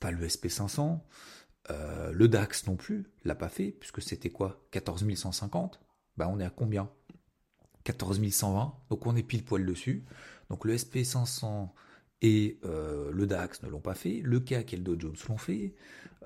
pas 0.00 0.10
le 0.10 0.26
SP500. 0.26 0.98
Euh, 1.70 2.12
le 2.12 2.28
DAX 2.28 2.66
non 2.66 2.76
plus 2.76 3.06
l'a 3.24 3.34
pas 3.34 3.48
fait, 3.48 3.70
puisque 3.70 4.02
c'était 4.02 4.30
quoi? 4.30 4.60
14 4.70 5.04
150 5.14 5.80
Bah 6.16 6.28
on 6.30 6.40
est 6.40 6.44
à 6.44 6.50
combien? 6.50 6.90
14 7.84 8.20
120, 8.30 8.74
donc 8.90 9.06
on 9.06 9.16
est 9.16 9.22
pile 9.22 9.44
poil 9.44 9.64
dessus. 9.64 10.04
Donc 10.50 10.64
le 10.64 10.76
SP500 10.76 11.70
et 12.22 12.58
euh, 12.64 13.10
le 13.12 13.26
DAX 13.26 13.62
ne 13.62 13.68
l'ont 13.68 13.80
pas 13.80 13.94
fait, 13.94 14.20
le 14.24 14.40
CAC 14.40 14.72
et 14.72 14.76
le 14.76 14.82
Dow 14.82 14.98
Jones 14.98 15.16
l'ont 15.28 15.38
fait, 15.38 15.74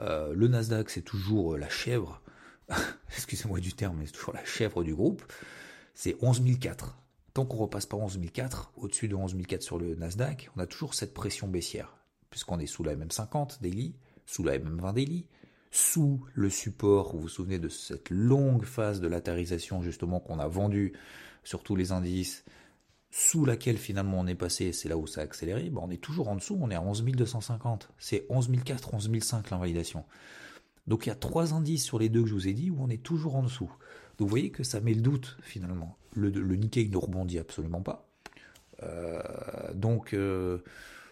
euh, 0.01 0.33
le 0.35 0.49
Nasdaq 0.49 0.89
c'est 0.89 1.03
toujours 1.03 1.59
la 1.59 1.69
chèvre, 1.69 2.23
excusez-moi 3.11 3.61
du 3.61 3.75
terme, 3.75 3.99
mais 3.99 4.07
c'est 4.07 4.13
toujours 4.13 4.35
la 4.35 4.45
chèvre 4.45 4.85
du 4.85 4.95
groupe, 4.95 5.23
c'est 5.95 6.17
11 6.23 6.43
004. 6.61 6.99
Tant 7.35 7.47
qu'on 7.47 7.57
repasse 7.57 7.87
pas 7.87 7.97
11 7.97 8.21
004, 8.33 8.73
au-dessus 8.77 9.09
de 9.09 9.15
11 9.15 9.37
004 9.47 9.63
sur 9.63 9.79
le 9.79 9.95
Nasdaq, 9.95 10.51
on 10.57 10.61
a 10.61 10.67
toujours 10.67 10.95
cette 10.95 11.15
pression 11.15 11.49
baissière, 11.49 11.97
puisqu'on 12.31 12.59
est 12.59 12.67
sous 12.67 12.83
la 12.83 12.95
MM50 12.95 13.61
daily, 13.61 13.95
sous 14.33 14.45
la 14.45 14.59
MM20 14.59 14.95
daily, 14.95 15.27
sous 15.71 16.25
le 16.33 16.49
support, 16.49 17.13
vous 17.13 17.21
vous 17.21 17.29
souvenez 17.29 17.59
de 17.59 17.69
cette 17.69 18.09
longue 18.09 18.65
phase 18.65 19.03
de 19.03 19.07
latérisation 19.07 19.83
justement 19.83 20.21
qu'on 20.21 20.39
a 20.39 20.49
vendue 20.49 20.95
sur 21.45 21.63
tous 21.63 21.77
les 21.77 21.93
indices, 21.93 22.43
sous 23.11 23.45
laquelle 23.45 23.77
finalement 23.77 24.21
on 24.21 24.27
est 24.27 24.35
passé, 24.35 24.73
c'est 24.73 24.89
là 24.89 24.97
où 24.97 25.07
ça 25.07 25.21
a 25.21 25.25
accéléré, 25.25 25.69
ben 25.69 25.83
on 25.85 25.91
est 25.91 26.01
toujours 26.01 26.29
en 26.31 26.37
dessous, 26.37 26.57
on 26.59 26.71
est 26.71 26.75
à 26.75 26.81
11 26.81 27.05
250. 27.05 27.91
C'est 27.99 28.25
11 28.31 28.51
400, 28.65 28.91
11 28.95 29.11
500 29.21 29.43
l'invalidation. 29.51 30.07
Donc 30.87 31.05
il 31.05 31.11
y 31.11 31.13
a 31.13 31.17
trois 31.17 31.53
indices 31.53 31.85
sur 31.85 31.99
les 31.99 32.09
deux 32.09 32.23
que 32.23 32.29
je 32.29 32.35
vous 32.35 32.49
ai 32.49 32.55
dit 32.55 32.71
où 32.71 32.79
on 32.81 32.89
est 32.89 33.03
toujours 33.03 33.37
en 33.37 33.43
dessous. 33.43 33.71
Donc 34.17 34.29
vous 34.29 34.31
voyez 34.31 34.51
que 34.51 34.63
ça 34.63 34.81
met 34.81 34.95
le 34.95 35.03
doute 35.03 35.37
finalement. 35.43 35.99
Le, 36.15 36.31
Nikkei 36.57 36.89
ne 36.89 36.97
rebondit 36.97 37.39
absolument 37.39 37.83
pas. 37.83 38.09
Euh, 38.83 39.21
donc, 39.75 40.15
euh, 40.15 40.59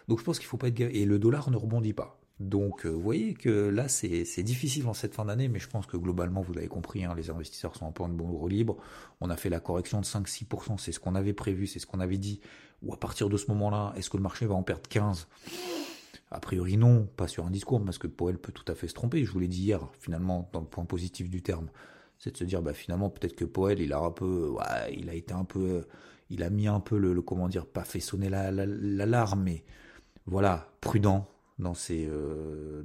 donc 0.07 0.19
je 0.19 0.23
pense 0.23 0.39
qu'il 0.39 0.47
faut 0.47 0.57
pas 0.57 0.69
être... 0.69 0.81
Et 0.81 1.05
le 1.05 1.19
dollar 1.19 1.51
ne 1.51 1.57
rebondit 1.57 1.93
pas. 1.93 2.20
Donc, 2.41 2.87
euh, 2.87 2.89
vous 2.89 3.01
voyez 3.01 3.35
que 3.35 3.69
là, 3.69 3.87
c'est 3.87 4.41
difficile 4.41 4.87
en 4.87 4.95
cette 4.95 5.13
fin 5.13 5.25
d'année, 5.25 5.47
mais 5.47 5.59
je 5.59 5.69
pense 5.69 5.85
que 5.85 5.95
globalement, 5.95 6.41
vous 6.41 6.53
l'avez 6.53 6.67
compris, 6.67 7.05
hein, 7.05 7.13
les 7.15 7.29
investisseurs 7.29 7.75
sont 7.75 7.85
un 7.85 7.91
peu 7.91 8.01
en 8.01 8.09
bon 8.09 8.47
libre. 8.47 8.77
On 9.19 9.29
a 9.29 9.37
fait 9.37 9.49
la 9.49 9.59
correction 9.59 10.01
de 10.01 10.05
5-6%, 10.05 10.79
c'est 10.79 10.91
ce 10.91 10.99
qu'on 10.99 11.13
avait 11.13 11.33
prévu, 11.33 11.67
c'est 11.67 11.77
ce 11.77 11.85
qu'on 11.85 11.99
avait 11.99 12.17
dit. 12.17 12.41
Ou 12.81 12.93
à 12.93 12.99
partir 12.99 13.29
de 13.29 13.37
ce 13.37 13.45
moment-là, 13.51 13.93
est-ce 13.95 14.09
que 14.09 14.17
le 14.17 14.23
marché 14.23 14.47
va 14.47 14.55
en 14.55 14.63
perdre 14.63 14.89
15 14.89 15.27
A 16.31 16.39
priori, 16.39 16.77
non, 16.77 17.07
pas 17.15 17.27
sur 17.27 17.45
un 17.45 17.51
discours, 17.51 17.83
parce 17.85 17.99
que 17.99 18.07
Powell 18.07 18.39
peut 18.39 18.51
tout 18.51 18.69
à 18.71 18.73
fait 18.73 18.87
se 18.87 18.95
tromper. 18.95 19.23
Je 19.23 19.31
vous 19.31 19.39
l'ai 19.39 19.47
dit 19.47 19.61
hier, 19.61 19.87
finalement, 19.99 20.49
dans 20.51 20.61
le 20.61 20.65
point 20.65 20.85
positif 20.85 21.29
du 21.29 21.43
terme, 21.43 21.69
c'est 22.17 22.31
de 22.31 22.37
se 22.37 22.43
dire, 22.43 22.63
bah, 22.63 22.73
finalement, 22.73 23.11
peut-être 23.11 23.35
que 23.35 23.45
Powell, 23.45 23.79
il 23.81 23.93
a 23.93 23.99
un 23.99 24.11
peu, 24.11 24.55
il 24.91 25.11
a 25.11 25.13
été 25.13 25.35
un 25.35 25.45
peu, 25.45 25.85
il 26.31 26.41
a 26.41 26.49
mis 26.49 26.67
un 26.67 26.79
peu 26.79 26.97
le, 26.97 27.21
comment 27.21 27.47
dire, 27.47 27.67
pas 27.67 27.83
fait 27.83 27.99
sonner 27.99 28.29
l'alarme, 28.29 29.43
mais 29.43 29.63
voilà, 30.25 30.73
prudent, 30.81 31.27
dans 31.59 31.73
ses, 31.73 32.07
euh, 32.09 32.83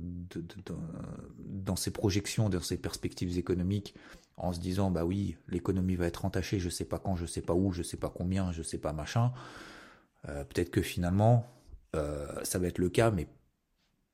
dans 1.39 1.75
projections, 1.93 2.49
dans 2.49 2.61
ses 2.61 2.77
perspectives 2.77 3.39
économiques, 3.39 3.95
en 4.37 4.53
se 4.53 4.61
disant 4.61 4.91
bah 4.91 5.05
oui, 5.05 5.37
l'économie 5.49 5.97
va 5.97 6.07
être 6.07 6.25
entachée, 6.25 6.59
je 6.59 6.69
sais 6.69 6.85
pas 6.85 6.99
quand, 6.99 7.17
je 7.17 7.27
sais 7.27 7.41
pas 7.41 7.55
où, 7.55 7.73
je 7.73 7.83
sais 7.83 7.97
pas 7.97 8.11
combien, 8.11 8.53
je 8.53 8.63
sais 8.63 8.79
pas 8.79 8.93
machin. 8.93 9.33
Euh, 10.29 10.45
peut-être 10.45 10.71
que 10.71 10.83
finalement, 10.83 11.47
euh, 11.95 12.27
ça 12.43 12.59
va 12.59 12.67
être 12.67 12.79
le 12.79 12.91
cas, 12.91 13.11
mais 13.11 13.29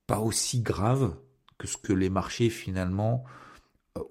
pas 0.06 0.20
aussi 0.20 0.60
grave 0.60 1.16
que 1.58 1.66
ce 1.66 1.76
que 1.76 1.92
les 1.92 2.10
marchés 2.10 2.50
finalement 2.50 3.24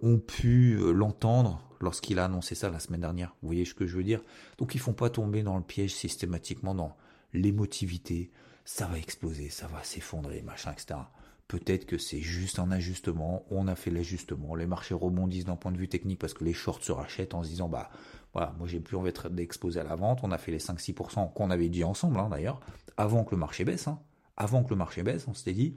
ont 0.02 0.20
pu 0.20 0.78
l'entendre 0.94 1.62
lorsqu'il 1.80 2.20
a 2.20 2.26
annoncé 2.26 2.56
ça 2.56 2.70
la 2.70 2.80
semaine 2.80 3.02
dernière. 3.02 3.36
Vous 3.42 3.48
voyez 3.48 3.66
ce 3.66 3.74
que 3.74 3.88
je 3.88 3.98
veux 3.98 4.04
dire? 4.04 4.22
Donc 4.58 4.76
ils 4.76 4.80
font 4.80 4.94
pas 4.94 5.10
tomber 5.10 5.44
dans 5.44 5.58
le 5.58 5.64
piège 5.64 5.94
systématiquement 5.94 6.76
dans 6.76 6.96
l'émotivité, 7.34 8.32
ça 8.66 8.88
va 8.88 8.98
exploser, 8.98 9.50
ça 9.50 9.68
va 9.68 9.84
s'effondrer, 9.84 10.42
machin, 10.42 10.72
etc. 10.72 11.00
Peut-être 11.48 11.86
que 11.86 11.98
c'est 11.98 12.22
juste 12.22 12.60
un 12.60 12.72
ajustement, 12.72 13.44
on 13.50 13.68
a 13.68 13.76
fait 13.76 13.92
l'ajustement, 13.92 14.56
les 14.56 14.66
marchés 14.66 14.94
rebondissent 14.94 15.46
d'un 15.46 15.58
point 15.58 15.72
de 15.72 15.78
vue 15.78 15.90
technique 15.90 16.20
parce 16.20 16.34
que 16.34 16.46
les 16.46 16.54
shorts 16.54 16.84
se 16.84 16.92
rachètent 16.92 17.34
en 17.34 17.44
se 17.44 17.50
disant, 17.50 17.68
bah 17.68 17.90
voilà, 18.34 18.54
moi 18.58 18.68
j'ai 18.68 18.80
plus 18.80 18.96
envie 18.96 19.12
d'exposer 19.32 19.80
à 19.80 19.84
la 19.84 19.96
vente, 19.96 20.20
on 20.24 20.32
a 20.32 20.38
fait 20.38 20.52
les 20.52 20.60
5-6% 20.60 21.34
qu'on 21.34 21.50
avait 21.50 21.68
dit 21.68 21.84
ensemble 21.84 22.20
hein, 22.20 22.30
d'ailleurs, 22.30 22.62
avant 22.96 23.26
que 23.26 23.32
le 23.32 23.38
marché 23.38 23.66
baisse, 23.66 23.88
hein. 23.88 24.00
avant 24.38 24.64
que 24.64 24.70
le 24.70 24.78
marché 24.78 25.04
baisse, 25.04 25.28
on 25.28 25.34
s'était 25.34 25.54
dit, 25.54 25.76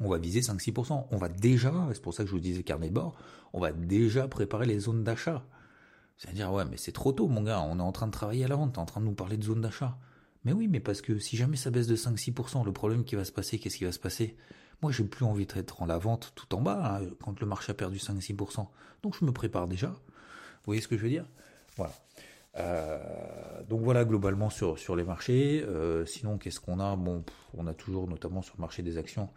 on 0.00 0.08
va 0.08 0.18
viser 0.18 0.40
5-6%, 0.40 1.06
on 1.10 1.16
va 1.16 1.28
déjà, 1.28 1.72
c'est 1.94 2.02
pour 2.02 2.12
ça 2.12 2.24
que 2.24 2.28
je 2.28 2.34
vous 2.34 2.40
disais 2.40 2.62
carnet 2.62 2.88
de 2.88 2.94
bord, 2.94 3.16
on 3.52 3.60
va 3.60 3.72
déjà 3.72 4.28
préparer 4.28 4.66
les 4.66 4.78
zones 4.78 5.04
d'achat. 5.04 5.44
C'est-à-dire, 6.18 6.52
ouais, 6.52 6.64
mais 6.64 6.76
c'est 6.76 6.92
trop 6.92 7.12
tôt, 7.12 7.28
mon 7.28 7.42
gars, 7.42 7.62
on 7.62 7.78
est 7.78 7.82
en 7.82 7.92
train 7.92 8.06
de 8.06 8.12
travailler 8.12 8.44
à 8.44 8.48
la 8.48 8.56
vente, 8.56 8.74
t'es 8.74 8.78
en 8.78 8.86
train 8.86 9.00
de 9.00 9.06
nous 9.06 9.14
parler 9.14 9.36
de 9.36 9.44
zone 9.44 9.60
d'achat. 9.60 9.98
Mais 10.44 10.52
oui, 10.52 10.68
mais 10.68 10.80
parce 10.80 11.02
que 11.02 11.18
si 11.18 11.36
jamais 11.36 11.56
ça 11.56 11.70
baisse 11.70 11.86
de 11.86 11.96
5-6%, 11.96 12.64
le 12.64 12.72
problème 12.72 13.04
qui 13.04 13.14
va 13.14 13.24
se 13.24 13.32
passer, 13.32 13.58
qu'est-ce 13.58 13.78
qui 13.78 13.84
va 13.84 13.92
se 13.92 13.98
passer? 13.98 14.36
Moi, 14.82 14.90
j'ai 14.90 15.04
plus 15.04 15.24
envie 15.24 15.46
d'être 15.46 15.82
en 15.82 15.86
la 15.86 15.98
vente 15.98 16.32
tout 16.34 16.52
en 16.54 16.60
bas 16.60 16.98
hein, 17.00 17.06
quand 17.22 17.38
le 17.38 17.46
marché 17.46 17.70
a 17.70 17.74
perdu 17.74 17.98
5-6%. 17.98 18.66
Donc, 19.02 19.16
je 19.18 19.24
me 19.24 19.32
prépare 19.32 19.68
déjà. 19.68 19.88
Vous 19.88 20.66
voyez 20.66 20.80
ce 20.80 20.88
que 20.88 20.96
je 20.96 21.02
veux 21.02 21.08
dire? 21.08 21.26
Voilà. 21.76 21.92
Euh, 22.58 23.62
donc 23.68 23.80
voilà 23.80 24.04
globalement 24.04 24.50
sur, 24.50 24.78
sur 24.78 24.96
les 24.96 25.04
marchés. 25.04 25.64
Euh, 25.66 26.04
sinon, 26.06 26.38
qu'est-ce 26.38 26.60
qu'on 26.60 26.80
a? 26.80 26.96
Bon, 26.96 27.24
on 27.54 27.66
a 27.66 27.74
toujours, 27.74 28.08
notamment 28.08 28.42
sur 28.42 28.54
le 28.56 28.60
marché 28.60 28.82
des 28.82 28.98
actions, 28.98 29.30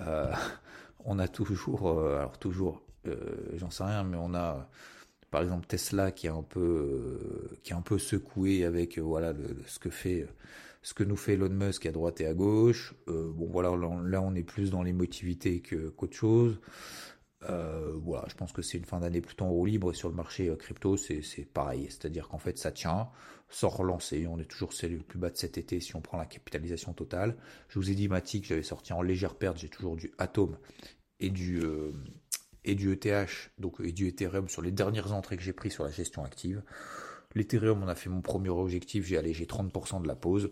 euh, 0.00 0.32
on 1.04 1.18
a 1.18 1.28
toujours, 1.28 1.88
alors 2.00 2.38
toujours, 2.38 2.82
j'en 3.54 3.70
sais 3.70 3.84
rien, 3.84 4.04
mais 4.04 4.18
on 4.20 4.34
a 4.34 4.68
par 5.30 5.42
exemple 5.42 5.66
Tesla 5.66 6.12
qui 6.12 6.26
est 6.26 6.30
un 6.30 6.42
peu, 6.42 6.60
euh, 6.60 7.58
qui 7.62 7.72
est 7.72 7.76
un 7.76 7.82
peu 7.82 7.98
secoué 7.98 8.64
avec 8.64 8.98
voilà 8.98 9.34
ce 9.66 9.78
que 9.78 9.90
fait, 9.90 10.26
ce 10.82 10.94
que 10.94 11.04
nous 11.04 11.16
fait 11.16 11.34
Elon 11.34 11.50
Musk 11.50 11.86
à 11.86 11.92
droite 11.92 12.20
et 12.20 12.26
à 12.26 12.34
gauche. 12.34 12.94
bon 13.06 13.48
voilà, 13.50 13.70
là, 14.04 14.22
on 14.22 14.34
est 14.34 14.42
plus 14.42 14.70
dans 14.70 14.82
l'émotivité 14.82 15.60
que 15.60 15.88
qu'autre 15.90 16.16
chose. 16.16 16.60
voilà, 17.40 18.24
je 18.28 18.34
pense 18.34 18.52
que 18.52 18.62
c'est 18.62 18.78
une 18.78 18.84
fin 18.84 19.00
d'année 19.00 19.20
plutôt 19.20 19.44
en 19.44 19.50
roue 19.50 19.66
libre 19.66 19.90
et 19.92 19.94
sur 19.94 20.08
le 20.08 20.14
marché 20.14 20.54
crypto 20.58 20.96
c'est 20.96 21.22
pareil, 21.52 21.86
c'est-à-dire 21.88 22.28
qu'en 22.28 22.38
fait 22.38 22.58
ça 22.58 22.72
tient 22.72 23.08
sans 23.50 23.68
relancer. 23.68 24.26
On 24.26 24.38
est 24.38 24.44
toujours 24.44 24.72
c'est 24.72 24.88
le 24.88 24.98
plus 24.98 25.18
bas 25.18 25.30
de 25.30 25.36
cet 25.36 25.58
été 25.58 25.80
si 25.80 25.96
on 25.96 26.00
prend 26.00 26.18
la 26.18 26.26
capitalisation 26.26 26.92
totale. 26.92 27.36
Je 27.68 27.78
vous 27.78 27.90
ai 27.90 27.94
dit 27.94 28.08
Matic, 28.08 28.46
j'avais 28.46 28.62
sorti 28.62 28.92
en 28.92 29.02
légère 29.02 29.34
perte, 29.34 29.58
j'ai 29.58 29.68
toujours 29.68 29.96
du 29.96 30.12
Atom 30.18 30.56
et 31.20 31.30
du 31.30 31.60
euh, 31.60 31.92
et 32.68 32.74
du 32.74 32.92
ETH, 32.92 33.50
donc 33.58 33.80
et 33.82 33.92
du 33.92 34.06
Ethereum 34.08 34.48
sur 34.48 34.62
les 34.62 34.70
dernières 34.70 35.12
entrées 35.12 35.36
que 35.36 35.42
j'ai 35.42 35.54
prises 35.54 35.72
sur 35.72 35.84
la 35.84 35.90
gestion 35.90 36.22
active. 36.24 36.62
L'Ethereum, 37.34 37.82
on 37.82 37.88
a 37.88 37.94
fait 37.94 38.10
mon 38.10 38.20
premier 38.20 38.50
objectif, 38.50 39.06
j'ai 39.06 39.16
allégé 39.16 39.46
30% 39.46 40.02
de 40.02 40.08
la 40.08 40.14
pause. 40.14 40.50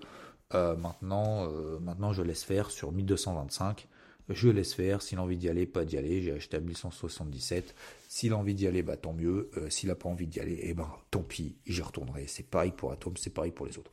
Euh, 0.54 0.76
maintenant, 0.76 1.48
euh, 1.50 1.78
maintenant, 1.78 2.12
je 2.12 2.22
laisse 2.22 2.42
faire 2.42 2.70
sur 2.70 2.92
1225. 2.92 3.88
Je 4.28 4.48
laisse 4.48 4.74
faire. 4.74 5.02
S'il 5.02 5.18
a 5.18 5.22
envie 5.22 5.36
d'y 5.36 5.48
aller, 5.48 5.66
pas 5.66 5.84
d'y 5.84 5.98
aller. 5.98 6.22
J'ai 6.22 6.32
acheté 6.32 6.56
à 6.56 6.60
1177. 6.60 7.74
S'il 8.08 8.32
a 8.32 8.36
envie 8.36 8.54
d'y 8.54 8.66
aller, 8.66 8.82
bah 8.82 8.96
tant 8.96 9.12
mieux. 9.12 9.50
S'il 9.68 9.90
a 9.90 9.94
pas 9.94 10.08
envie 10.08 10.26
d'y 10.26 10.40
aller, 10.40 10.58
eh 10.62 10.74
ben 10.74 10.88
tant 11.10 11.22
pis, 11.22 11.56
j'y 11.66 11.82
retournerai. 11.82 12.26
C'est 12.26 12.48
pareil 12.48 12.72
pour 12.76 12.90
Atom, 12.92 13.16
c'est 13.16 13.30
pareil 13.30 13.52
pour 13.52 13.66
les 13.66 13.78
autres. 13.78 13.92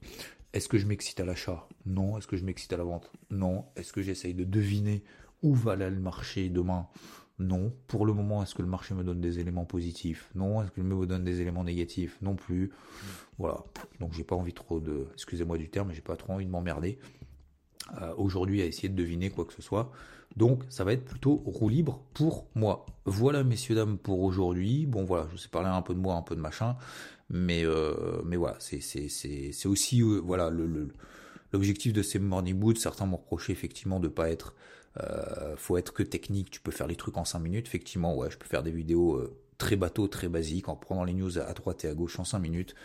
Est-ce 0.53 0.67
que 0.67 0.77
je 0.77 0.87
m'excite 0.87 1.19
à 1.19 1.25
l'achat? 1.25 1.67
Non. 1.85 2.17
Est-ce 2.17 2.27
que 2.27 2.37
je 2.37 2.45
m'excite 2.45 2.73
à 2.73 2.77
la 2.77 2.83
vente? 2.83 3.11
Non. 3.29 3.65
Est-ce 3.75 3.93
que 3.93 4.01
j'essaye 4.01 4.33
de 4.33 4.43
deviner 4.43 5.03
où 5.43 5.53
va 5.53 5.73
aller 5.73 5.89
le 5.89 5.99
marché 5.99 6.49
demain? 6.49 6.87
Non. 7.39 7.73
Pour 7.87 8.05
le 8.05 8.13
moment, 8.13 8.43
est-ce 8.43 8.55
que 8.55 8.61
le 8.61 8.67
marché 8.67 8.93
me 8.93 9.03
donne 9.03 9.21
des 9.21 9.39
éléments 9.39 9.65
positifs? 9.65 10.29
Non. 10.35 10.61
Est-ce 10.61 10.71
qu'il 10.71 10.83
me 10.83 11.05
donne 11.05 11.23
des 11.23 11.41
éléments 11.41 11.63
négatifs? 11.63 12.17
Non 12.21 12.35
plus. 12.35 12.71
Voilà. 13.37 13.63
Donc 13.99 14.13
j'ai 14.13 14.23
pas 14.23 14.35
envie 14.35 14.53
trop 14.53 14.79
de, 14.79 15.07
excusez-moi 15.13 15.57
du 15.57 15.69
terme, 15.69 15.89
mais 15.89 15.93
j'ai 15.95 16.01
pas 16.01 16.15
trop 16.15 16.33
envie 16.33 16.45
de 16.45 16.51
m'emmerder 16.51 16.99
euh, 18.01 18.13
aujourd'hui 18.17 18.61
à 18.61 18.65
essayer 18.65 18.89
de 18.89 18.95
deviner 18.95 19.29
quoi 19.29 19.45
que 19.45 19.53
ce 19.53 19.61
soit. 19.61 19.91
Donc 20.35 20.63
ça 20.69 20.83
va 20.83 20.93
être 20.93 21.05
plutôt 21.05 21.35
roue 21.45 21.69
libre 21.69 22.01
pour 22.13 22.47
moi. 22.55 22.85
Voilà 23.05 23.43
messieurs 23.43 23.75
dames 23.75 23.97
pour 23.97 24.21
aujourd'hui. 24.21 24.85
Bon 24.85 25.03
voilà, 25.03 25.27
je 25.29 25.37
vous 25.37 25.45
ai 25.45 25.49
parlé 25.49 25.69
un 25.69 25.81
peu 25.81 25.93
de 25.93 25.99
moi, 25.99 26.15
un 26.15 26.23
peu 26.23 26.35
de 26.35 26.41
machin, 26.41 26.75
mais 27.29 27.63
euh, 27.65 28.21
mais 28.25 28.35
voilà, 28.35 28.57
c'est 28.59 29.65
aussi 29.65 30.01
euh, 30.01 30.19
voilà 30.23 30.51
l'objectif 31.51 31.93
de 31.93 32.01
ces 32.01 32.17
morning 32.17 32.57
boots. 32.57 32.77
Certains 32.77 33.05
m'ont 33.05 33.17
reproché 33.17 33.53
effectivement 33.53 33.99
de 33.99 34.07
pas 34.07 34.31
être 34.31 34.55
euh, 35.01 35.55
faut 35.57 35.77
être 35.77 35.93
que 35.93 36.03
technique, 36.03 36.51
tu 36.51 36.61
peux 36.61 36.71
faire 36.71 36.87
les 36.87 36.95
trucs 36.95 37.17
en 37.17 37.25
5 37.25 37.39
minutes. 37.39 37.67
Effectivement, 37.67 38.15
ouais, 38.15 38.29
je 38.29 38.37
peux 38.37 38.47
faire 38.47 38.63
des 38.63 38.71
vidéos 38.71 39.15
euh, 39.15 39.35
très 39.57 39.75
bateau, 39.75 40.07
très 40.07 40.29
basiques, 40.29 40.69
en 40.69 40.75
prenant 40.75 41.03
les 41.03 41.13
news 41.13 41.39
à 41.39 41.53
droite 41.53 41.85
et 41.85 41.87
à 41.87 41.93
gauche 41.93 42.19
en 42.19 42.25
5 42.25 42.39
minutes. 42.39 42.75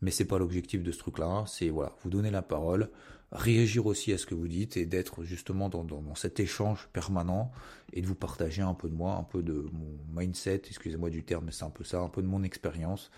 Mais 0.00 0.10
c'est 0.10 0.24
pas 0.24 0.38
l'objectif 0.38 0.82
de 0.82 0.92
ce 0.92 0.98
truc-là. 0.98 1.44
C'est 1.46 1.68
voilà, 1.68 1.94
vous 2.02 2.08
donner 2.08 2.30
la 2.30 2.40
parole, 2.40 2.90
réagir 3.32 3.84
aussi 3.84 4.12
à 4.12 4.18
ce 4.18 4.24
que 4.24 4.34
vous 4.34 4.48
dites 4.48 4.78
et 4.78 4.86
d'être 4.86 5.24
justement 5.24 5.68
dans, 5.68 5.84
dans, 5.84 6.14
cet 6.14 6.40
échange 6.40 6.88
permanent 6.92 7.52
et 7.92 8.00
de 8.00 8.06
vous 8.06 8.14
partager 8.14 8.62
un 8.62 8.74
peu 8.74 8.88
de 8.88 8.94
moi, 8.94 9.14
un 9.16 9.22
peu 9.22 9.42
de 9.42 9.68
mon 9.72 9.98
mindset, 10.18 10.62
excusez-moi 10.66 11.10
du 11.10 11.22
terme, 11.22 11.44
mais 11.46 11.52
c'est 11.52 11.64
un 11.64 11.70
peu 11.70 11.84
ça, 11.84 12.00
un 12.00 12.08
peu 12.08 12.22
de 12.22 12.26
mon 12.26 12.42
expérience, 12.42 13.10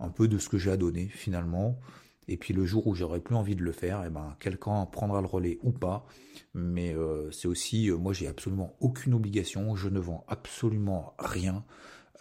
un 0.00 0.10
peu 0.10 0.28
de 0.28 0.36
ce 0.36 0.50
que 0.50 0.58
j'ai 0.58 0.70
à 0.70 0.76
donner 0.76 1.08
finalement. 1.08 1.78
Et 2.28 2.36
puis 2.36 2.54
le 2.54 2.64
jour 2.64 2.86
où 2.86 2.94
j'aurai 2.94 3.20
plus 3.20 3.34
envie 3.34 3.56
de 3.56 3.62
le 3.62 3.72
faire, 3.72 4.04
eh 4.06 4.10
ben 4.10 4.36
quelqu'un 4.38 4.86
prendra 4.86 5.20
le 5.20 5.26
relais 5.26 5.58
ou 5.62 5.72
pas. 5.72 6.06
Mais 6.54 6.94
euh, 6.94 7.30
c'est 7.30 7.48
aussi, 7.48 7.90
euh, 7.90 7.96
moi 7.96 8.12
j'ai 8.12 8.28
absolument 8.28 8.76
aucune 8.80 9.14
obligation, 9.14 9.74
je 9.74 9.88
ne 9.88 9.98
vends 9.98 10.24
absolument 10.28 11.14
rien. 11.18 11.64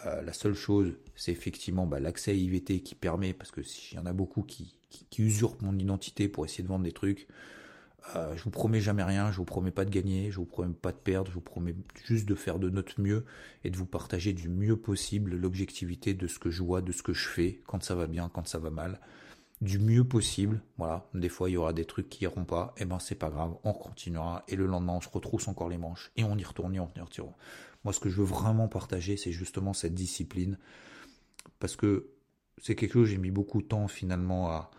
Euh, 0.06 0.22
la 0.24 0.34
seule 0.34 0.56
chose, 0.56 0.94
c'est 1.16 1.32
effectivement 1.32 1.86
bah, 1.86 2.00
l'accès 2.00 2.32
à 2.32 2.34
IVT 2.34 2.82
qui 2.82 2.96
permet, 2.96 3.34
parce 3.34 3.52
que 3.52 3.62
s'il 3.62 3.98
y 3.98 4.02
en 4.02 4.06
a 4.06 4.14
beaucoup 4.14 4.42
qui, 4.42 4.76
usurpent 5.20 5.62
mon 5.62 5.78
identité 5.78 6.28
pour 6.28 6.46
essayer 6.46 6.64
de 6.64 6.68
vendre 6.68 6.84
des 6.84 6.92
trucs, 6.92 7.28
je 8.36 8.44
vous 8.44 8.50
promets 8.50 8.82
jamais 8.82 9.04
rien, 9.04 9.32
je 9.32 9.38
vous 9.38 9.46
promets 9.46 9.72
pas 9.72 9.86
de 9.86 9.92
gagner, 9.92 10.32
je 10.32 10.38
vous 10.38 10.46
promets 10.46 10.74
pas 10.74 10.92
de 10.92 10.98
perdre, 10.98 11.30
je 11.30 11.36
vous 11.36 11.42
promets 11.42 11.76
juste 12.04 12.28
de 12.28 12.34
faire 12.34 12.58
de 12.58 12.70
notre 12.70 13.00
mieux 13.00 13.24
et 13.64 13.70
de 13.70 13.78
vous 13.78 13.86
partager 13.86 14.34
du 14.34 14.50
mieux 14.50 14.76
possible 14.76 15.36
l'objectivité 15.36 16.16
de 16.16 16.28
ce 16.28 16.40
que 16.40 16.50
je 16.50 16.64
vois, 16.64 16.82
de 16.82 16.92
ce 16.92 17.04
que 17.04 17.14
je 17.14 17.28
fais, 17.28 17.62
quand 17.68 17.84
ça 17.84 17.94
va 17.94 18.08
bien, 18.08 18.28
quand 18.28 18.48
ça 18.48 18.58
va 18.58 18.72
mal 18.72 19.00
du 19.62 19.80
mieux 19.80 20.04
possible. 20.04 20.62
Voilà, 20.78 21.08
des 21.14 21.30
fois 21.30 21.50
il 21.50 21.54
y 21.54 21.58
aura 21.58 21.74
des 21.74 21.86
trucs 21.86 22.10
qui 22.10 22.24
iront 22.24 22.46
pas, 22.46 22.74
et 22.78 22.82
eh 22.82 22.86
ben 22.86 23.00
c'est 23.00 23.16
pas 23.16 23.30
grave, 23.30 23.56
on 23.64 23.74
continuera. 23.74 24.44
Et 24.48 24.56
le 24.56 24.66
lendemain 24.66 24.94
on 24.94 25.02
se 25.02 25.10
retrousse 25.10 25.48
encore 25.48 25.70
les 25.70 25.78
manches. 25.78 26.12
Et 26.16 26.24
on 26.24 26.38
y 26.38 26.44
retourne 26.44 26.76
et 26.76 26.80
on 26.80 26.92
y 26.96 27.00
retourne. 27.00 27.34
Moi 27.84 27.94
ce 27.94 28.00
que 28.00 28.10
je 28.10 28.18
veux 28.18 28.26
vraiment 28.26 28.68
partager 28.68 29.18
c'est 29.18 29.32
justement 29.32 29.74
cette 29.74 29.94
discipline. 29.94 30.58
Parce 31.60 31.76
que 31.76 32.10
c'est 32.58 32.76
quelque 32.76 32.94
chose 32.94 33.08
que 33.08 33.12
j'ai 33.12 33.18
mis 33.18 33.32
beaucoup 33.32 33.62
de 33.62 33.68
temps 33.68 33.88
finalement 33.88 34.50
à, 34.50 34.72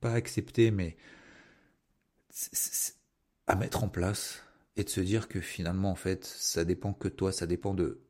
pas 0.00 0.12
accepter 0.12 0.72
mais 0.72 0.96
à 3.46 3.54
mettre 3.54 3.84
en 3.84 3.88
place 3.88 4.42
et 4.76 4.82
de 4.82 4.88
se 4.88 5.00
dire 5.00 5.28
que 5.28 5.40
finalement 5.40 5.90
en 5.90 5.94
fait 5.94 6.24
ça 6.24 6.64
dépend 6.64 6.92
que 6.92 7.08
toi, 7.08 7.30
ça 7.30 7.46
dépend 7.46 7.74
de 7.74 8.00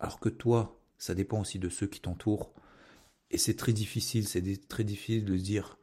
alors 0.00 0.20
que 0.20 0.28
toi, 0.28 0.80
ça 0.96 1.14
dépend 1.14 1.40
aussi 1.40 1.58
de 1.58 1.68
ceux 1.68 1.86
qui 1.86 2.00
t'entourent 2.00 2.52
et 3.30 3.38
c'est 3.38 3.56
très 3.56 3.72
difficile, 3.72 4.26
c'est 4.26 4.68
très 4.68 4.84
difficile 4.84 5.24
de 5.24 5.36
dire, 5.36 5.78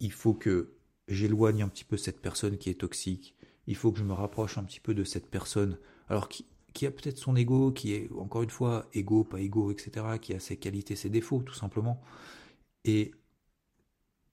il 0.00 0.12
faut 0.12 0.34
que 0.34 0.74
j'éloigne 1.08 1.62
un 1.62 1.68
petit 1.68 1.84
peu 1.84 1.96
cette 1.96 2.20
personne 2.20 2.56
qui 2.58 2.70
est 2.70 2.80
toxique, 2.80 3.36
il 3.66 3.76
faut 3.76 3.92
que 3.92 3.98
je 3.98 4.04
me 4.04 4.12
rapproche 4.12 4.58
un 4.58 4.64
petit 4.64 4.80
peu 4.80 4.94
de 4.94 5.04
cette 5.04 5.30
personne, 5.30 5.78
alors 6.08 6.28
qui, 6.28 6.46
qui 6.72 6.86
a 6.86 6.90
peut-être 6.90 7.18
son 7.18 7.36
ego, 7.36 7.72
qui 7.72 7.92
est 7.92 8.10
encore 8.18 8.42
une 8.42 8.50
fois 8.50 8.88
ego, 8.92 9.24
pas 9.24 9.40
ego, 9.40 9.70
etc., 9.70 10.18
qui 10.20 10.34
a 10.34 10.40
ses 10.40 10.56
qualités, 10.56 10.96
ses 10.96 11.10
défauts, 11.10 11.42
tout 11.42 11.54
simplement. 11.54 12.00
Et 12.84 13.14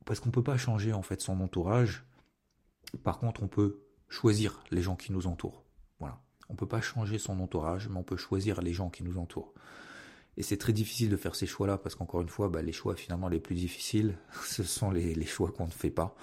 parce 0.05 0.19
qu'on 0.19 0.29
ne 0.29 0.33
peut 0.33 0.43
pas 0.43 0.57
changer 0.57 0.93
en 0.93 1.03
fait 1.03 1.21
son 1.21 1.39
entourage, 1.41 2.03
par 3.03 3.19
contre 3.19 3.43
on 3.43 3.47
peut 3.47 3.83
choisir 4.09 4.63
les 4.71 4.81
gens 4.81 4.95
qui 4.95 5.11
nous 5.11 5.27
entourent. 5.27 5.63
Voilà. 5.99 6.21
On 6.49 6.53
ne 6.53 6.57
peut 6.57 6.67
pas 6.67 6.81
changer 6.81 7.17
son 7.17 7.39
entourage, 7.39 7.87
mais 7.87 7.97
on 7.97 8.03
peut 8.03 8.17
choisir 8.17 8.61
les 8.61 8.73
gens 8.73 8.89
qui 8.89 9.03
nous 9.03 9.17
entourent. 9.17 9.53
Et 10.37 10.43
c'est 10.43 10.57
très 10.57 10.73
difficile 10.73 11.09
de 11.09 11.17
faire 11.17 11.35
ces 11.35 11.45
choix-là 11.45 11.77
parce 11.77 11.95
qu'encore 11.95 12.21
une 12.21 12.29
fois, 12.29 12.49
bah, 12.49 12.61
les 12.61 12.71
choix 12.71 12.95
finalement 12.95 13.27
les 13.27 13.39
plus 13.39 13.55
difficiles, 13.55 14.17
ce 14.45 14.63
sont 14.63 14.91
les, 14.91 15.25
choix 15.25 15.51
qu'on 15.51 15.65
ne 15.65 15.71
fait 15.71 15.89
pas 15.89 16.15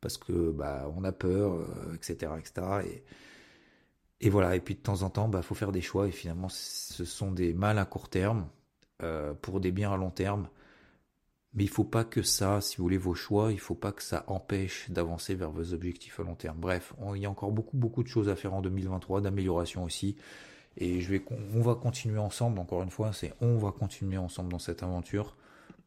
parce 0.00 0.18
que 0.18 0.50
bah, 0.50 0.90
on 0.96 1.04
a 1.04 1.12
peur, 1.12 1.66
etc., 1.94 2.32
euh, 2.32 2.38
etc. 2.38 3.02
Et, 4.20 4.30
voilà. 4.30 4.54
Et 4.54 4.60
puis 4.60 4.74
de 4.74 4.80
temps 4.80 5.02
en 5.02 5.10
temps, 5.10 5.28
bah, 5.28 5.42
faut 5.42 5.54
faire 5.54 5.72
des 5.72 5.80
choix 5.80 6.06
et 6.06 6.12
finalement, 6.12 6.48
ce 6.48 7.04
sont 7.04 7.32
des 7.32 7.54
mal 7.54 7.78
à 7.78 7.84
court 7.84 8.08
terme 8.08 8.48
euh, 9.02 9.34
pour 9.34 9.60
des 9.60 9.72
biens 9.72 9.92
à 9.92 9.96
long 9.96 10.10
terme. 10.10 10.48
Mais 11.54 11.64
il 11.64 11.70
faut 11.70 11.84
pas 11.84 12.04
que 12.04 12.22
ça, 12.22 12.60
si 12.60 12.76
vous 12.76 12.84
voulez 12.84 12.98
vos 12.98 13.14
choix, 13.14 13.52
il 13.52 13.58
faut 13.58 13.74
pas 13.74 13.90
que 13.90 14.02
ça 14.02 14.24
empêche 14.26 14.90
d'avancer 14.90 15.34
vers 15.34 15.50
vos 15.50 15.72
objectifs 15.72 16.20
à 16.20 16.22
long 16.22 16.34
terme. 16.34 16.58
Bref, 16.58 16.92
il 17.14 17.22
y 17.22 17.26
a 17.26 17.30
encore 17.30 17.52
beaucoup 17.52 17.76
beaucoup 17.76 18.02
de 18.02 18.08
choses 18.08 18.28
à 18.28 18.36
faire 18.36 18.52
en 18.54 18.60
2023, 18.60 19.22
d'amélioration 19.22 19.82
aussi. 19.82 20.16
Et 20.80 21.00
on 21.54 21.60
va 21.60 21.74
continuer 21.74 22.18
ensemble, 22.18 22.58
encore 22.60 22.82
une 22.82 22.90
fois, 22.90 23.12
c'est 23.12 23.34
on 23.40 23.58
va 23.58 23.72
continuer 23.72 24.16
ensemble 24.16 24.50
dans 24.50 24.60
cette 24.60 24.82
aventure 24.82 25.36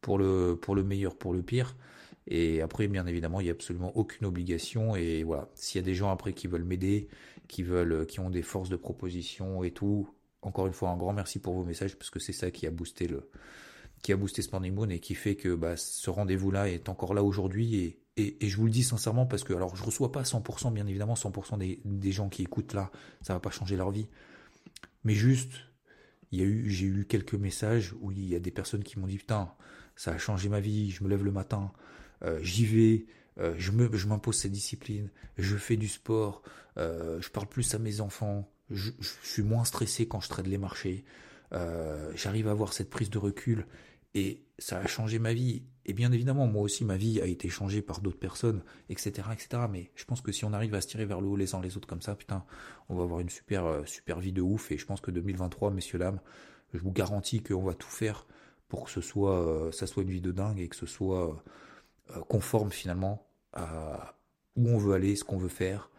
pour 0.02 0.18
le, 0.18 0.58
meilleur, 0.84 1.16
pour 1.16 1.32
le 1.32 1.42
pire. 1.42 1.76
Et 2.26 2.60
après, 2.60 2.88
bien 2.88 3.06
évidemment, 3.06 3.40
il 3.40 3.44
n'y 3.44 3.50
a 3.50 3.54
absolument 3.54 3.96
aucune 3.96 4.26
obligation. 4.26 4.94
Et 4.94 5.22
voilà, 5.22 5.48
s'il 5.54 5.80
y 5.80 5.84
a 5.84 5.86
des 5.86 5.94
gens 5.94 6.10
après 6.10 6.34
qui 6.34 6.46
veulent 6.46 6.64
m'aider, 6.64 7.08
qui 7.48 7.64
qui 8.08 8.20
ont 8.20 8.30
des 8.30 8.42
forces 8.42 8.68
de 8.68 8.76
proposition 8.76 9.64
et 9.64 9.70
tout, 9.70 10.08
encore 10.42 10.66
une 10.66 10.72
fois, 10.72 10.90
un 10.90 10.96
grand 10.96 11.12
merci 11.12 11.38
pour 11.38 11.54
vos 11.54 11.64
messages 11.64 11.96
parce 11.96 12.10
que 12.10 12.18
c'est 12.18 12.32
ça 12.32 12.50
qui 12.50 12.66
a 12.66 12.70
boosté 12.70 13.06
le, 13.06 13.30
qui 14.02 14.12
a 14.12 14.16
boosté 14.16 14.42
Sporting 14.42 14.74
Moon 14.74 14.88
et 14.90 14.98
qui 14.98 15.14
fait 15.14 15.36
que 15.36 15.54
bah, 15.54 15.76
ce 15.76 16.10
rendez-vous-là 16.10 16.68
est 16.68 16.88
encore 16.88 17.14
là 17.14 17.22
aujourd'hui. 17.22 17.96
Et, 18.16 18.36
je 18.46 18.56
vous 18.56 18.66
le 18.66 18.70
dis 18.70 18.82
sincèrement 18.82 19.24
parce 19.24 19.42
que 19.42 19.54
alors 19.54 19.74
je 19.74 19.82
reçois 19.84 20.12
pas 20.12 20.22
100%, 20.22 20.72
bien 20.72 20.86
évidemment, 20.86 21.14
100% 21.14 21.56
des, 21.56 21.80
des 21.84 22.12
gens 22.12 22.28
qui 22.28 22.42
écoutent 22.42 22.74
là, 22.74 22.90
ça 23.22 23.32
va 23.32 23.40
pas 23.40 23.50
changer 23.50 23.76
leur 23.76 23.90
vie. 23.90 24.06
Mais 25.04 25.14
juste, 25.14 25.52
j'ai 26.32 26.44
eu 26.84 27.06
quelques 27.08 27.34
messages 27.34 27.94
où 28.00 28.12
il 28.12 28.26
y 28.26 28.34
a 28.34 28.38
des 28.38 28.50
personnes 28.50 28.82
qui 28.82 28.98
m'ont 28.98 29.06
dit 29.06 29.18
putain, 29.18 29.52
ça 29.96 30.12
a 30.12 30.18
changé 30.18 30.48
ma 30.48 30.60
vie, 30.60 30.90
je 30.90 31.04
me 31.04 31.08
lève 31.08 31.24
le 31.24 31.32
matin, 31.32 31.72
euh, 32.22 32.38
j'y 32.42 32.64
vais, 32.64 33.06
euh, 33.38 33.54
je 33.58 34.06
m'impose 34.06 34.36
cette 34.36 34.52
discipline, 34.52 35.10
je 35.38 35.56
fais 35.56 35.76
du 35.76 35.88
sport, 35.88 36.42
euh, 36.78 37.20
je 37.20 37.28
parle 37.30 37.48
plus 37.48 37.74
à 37.74 37.78
mes 37.78 38.00
enfants, 38.00 38.50
je, 38.70 38.90
je, 39.00 39.10
suis 39.22 39.42
moins 39.42 39.64
stressé 39.64 40.06
quand 40.06 40.20
je 40.20 40.28
traite 40.28 40.46
les 40.46 40.58
marchés, 40.58 41.04
j'arrive 42.14 42.48
à 42.48 42.52
avoir 42.52 42.72
cette 42.72 42.88
prise 42.88 43.10
de 43.10 43.18
recul 43.18 43.66
et 44.14 44.44
ça 44.58 44.78
a 44.78 44.86
changé 44.86 45.18
ma 45.18 45.32
vie. 45.32 45.62
Et 45.84 45.94
bien 45.94 46.12
évidemment, 46.12 46.46
moi 46.46 46.62
aussi, 46.62 46.84
ma 46.84 46.96
vie 46.96 47.20
a 47.20 47.26
été 47.26 47.48
changée 47.48 47.82
par 47.82 48.00
d'autres 48.00 48.18
personnes, 48.18 48.62
etc., 48.88 49.28
etc. 49.32 49.64
Mais 49.70 49.90
je 49.94 50.04
pense 50.04 50.20
que 50.20 50.32
si 50.32 50.44
on 50.44 50.52
arrive 50.52 50.74
à 50.74 50.80
se 50.80 50.86
tirer 50.86 51.04
vers 51.06 51.20
le 51.20 51.26
haut 51.28 51.36
les 51.36 51.54
uns 51.54 51.60
les 51.60 51.76
autres 51.76 51.88
comme 51.88 52.02
ça, 52.02 52.14
putain, 52.14 52.44
on 52.88 52.94
va 52.94 53.02
avoir 53.02 53.20
une 53.20 53.30
super, 53.30 53.64
euh, 53.64 53.84
super 53.84 54.20
vie 54.20 54.32
de 54.32 54.42
ouf. 54.42 54.70
Et 54.70 54.78
je 54.78 54.86
pense 54.86 55.00
que 55.00 55.10
2023, 55.10 55.70
messieurs, 55.70 55.98
dames, 55.98 56.20
je 56.72 56.78
vous 56.78 56.92
garantis 56.92 57.42
qu'on 57.42 57.62
va 57.62 57.74
tout 57.74 57.88
faire 57.88 58.26
pour 58.68 58.84
que 58.84 58.90
ce 58.90 59.00
soit, 59.00 59.40
euh, 59.40 59.72
ça 59.72 59.86
soit 59.86 60.02
une 60.02 60.10
vie 60.10 60.20
de 60.20 60.32
dingue 60.32 60.60
et 60.60 60.68
que 60.68 60.76
ce 60.76 60.86
soit 60.86 61.42
euh, 62.10 62.20
conforme 62.28 62.70
finalement 62.70 63.26
à 63.52 64.16
où 64.56 64.68
on 64.68 64.78
veut 64.78 64.94
aller, 64.94 65.16
ce 65.16 65.24
qu'on 65.24 65.38
veut 65.38 65.48
faire. 65.48 65.90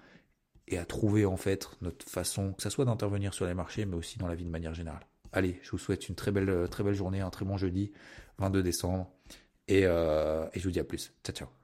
et 0.67 0.77
à 0.77 0.85
trouver 0.85 1.25
en 1.25 1.37
fait 1.37 1.69
notre 1.81 2.07
façon, 2.09 2.53
que 2.53 2.61
ça 2.61 2.69
soit 2.69 2.85
d'intervenir 2.85 3.33
sur 3.33 3.45
les 3.45 3.53
marchés, 3.53 3.85
mais 3.85 3.95
aussi 3.97 4.17
dans 4.17 4.27
la 4.27 4.35
vie 4.35 4.45
de 4.45 4.49
manière 4.49 4.73
générale. 4.73 5.05
Allez, 5.33 5.59
je 5.63 5.71
vous 5.71 5.79
souhaite 5.79 6.07
une 6.07 6.15
très 6.15 6.31
belle, 6.31 6.67
très 6.69 6.83
belle 6.83 6.93
journée, 6.93 7.19
un 7.19 7.31
très 7.31 7.43
bon 7.43 7.57
jeudi, 7.57 7.91
22 8.37 8.61
décembre, 8.63 9.11
et, 9.67 9.81
euh, 9.85 10.47
et 10.53 10.59
je 10.59 10.63
vous 10.63 10.71
dis 10.71 10.79
à 10.79 10.83
plus. 10.83 11.11
Ciao, 11.23 11.35
ciao. 11.35 11.62